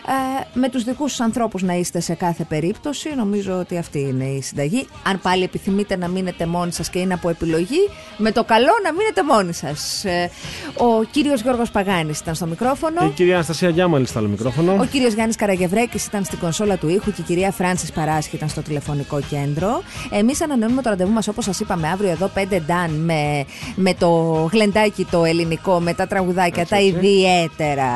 [0.07, 4.23] ε, με τους δικούς σας ανθρώπους να είστε σε κάθε περίπτωση, νομίζω ότι αυτή είναι
[4.23, 4.87] η συνταγή.
[5.03, 8.93] Αν πάλι επιθυμείτε να μείνετε μόνοι σας και είναι από επιλογή, με το καλό να
[8.93, 10.05] μείνετε μόνοι σας.
[10.05, 10.29] Ε,
[10.77, 12.99] ο κύριος Γιώργος Παγάνης ήταν στο μικρόφωνο.
[12.99, 14.77] Και η κυρία Αναστασία Γιάμαλη στο άλλο μικρόφωνο.
[14.79, 18.49] Ο κύριος Γιάννης Καραγευρέκης ήταν στην κονσόλα του ήχου και η κυρία Φράνσης Παράσχη ήταν
[18.49, 19.81] στο τηλεφωνικό κέντρο.
[20.09, 23.45] Εμείς ανανεώνουμε το ραντεβού μας όπως σας είπαμε αύριο εδώ 5 Νταν με,
[23.75, 24.09] με το
[24.51, 27.89] γλεντάκι το ελληνικό, με τα τραγουδάκια τα ιδιαίτερα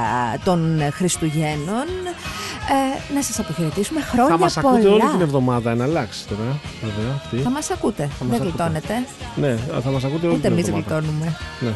[0.43, 1.85] των Χριστουγέννων.
[2.07, 4.69] Ε, να σας αποχαιρετήσουμε χρόνια Θα μας πολλά.
[4.69, 6.59] ακούτε όλη την εβδομάδα, εναλλάξετε βέβαια.
[6.81, 7.37] βέβαια αυτή.
[7.37, 8.09] Θα μας ακούτε.
[8.19, 8.63] Θα μας Δεν ακούτε.
[8.63, 8.93] γλιτώνετε.
[9.35, 10.95] Ναι, θα μας ακούτε όλη Ούτε την εμείς εβδομάδα.
[10.99, 11.35] γλιτώνουμε.
[11.59, 11.73] Ναι.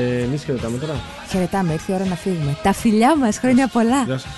[0.00, 0.94] Ε, Εμείς χαιρετάμε τώρα.
[1.30, 2.56] Χαιρετάμε, ήρθε η ώρα να φύγουμε.
[2.62, 4.02] Τα φιλιά μας, χρόνια πολλά.
[4.02, 4.32] Γεια σας.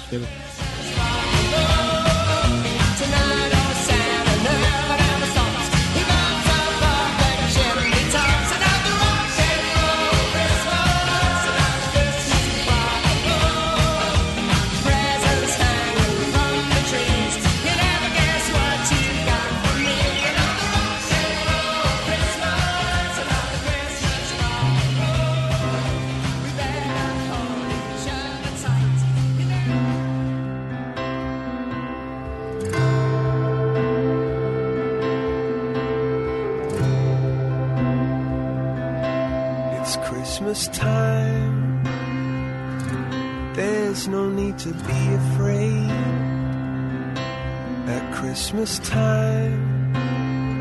[40.57, 41.85] Christmas time.
[43.53, 45.91] There's no need to be afraid.
[47.97, 49.93] At Christmas time,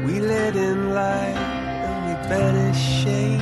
[0.05, 1.38] we let in light
[1.88, 3.41] and we banish shame.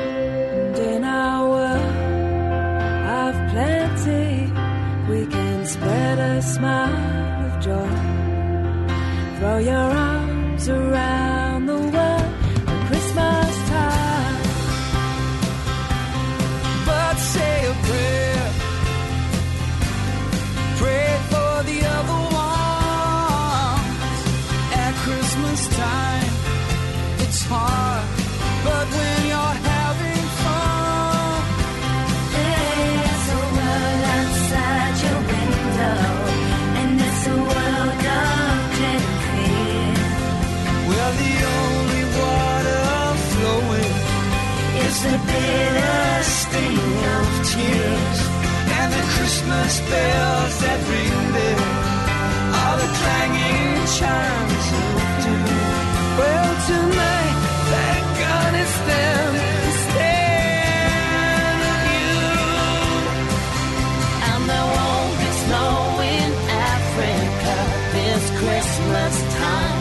[0.00, 1.96] And in our world
[3.20, 4.50] of plenty,
[5.10, 7.96] we can spread a smile of joy.
[9.38, 10.17] Throw your arms
[49.28, 51.60] Christmas bells that ring there
[52.60, 55.52] are the clanging chimes of doom.
[56.16, 57.36] Well, tonight,
[57.68, 59.28] thank God it's them
[59.68, 60.40] instead
[61.72, 62.24] of you.
[64.32, 65.76] And there won't be snow
[66.16, 66.30] in
[66.72, 67.56] Africa
[68.00, 69.14] this Christmas
[69.44, 69.80] time.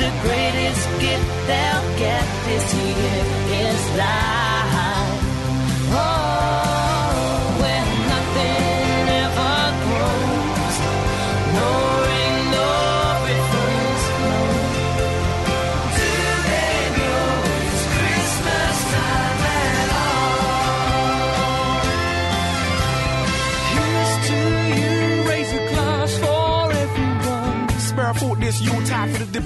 [0.00, 3.20] The greatest gift they'll get this year
[3.68, 4.45] is life.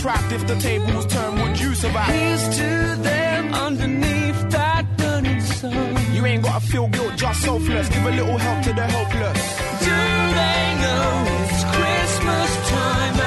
[0.03, 0.33] Yuletide for the deprived.
[0.33, 2.15] If the tables turn, would you survive?
[2.15, 6.15] Here's to them underneath that burning sun.
[6.15, 7.89] You ain't gotta feel guilt, just selfless.
[7.89, 9.59] Give a little help to the helpless.
[9.81, 13.20] Do they know it's Christmas time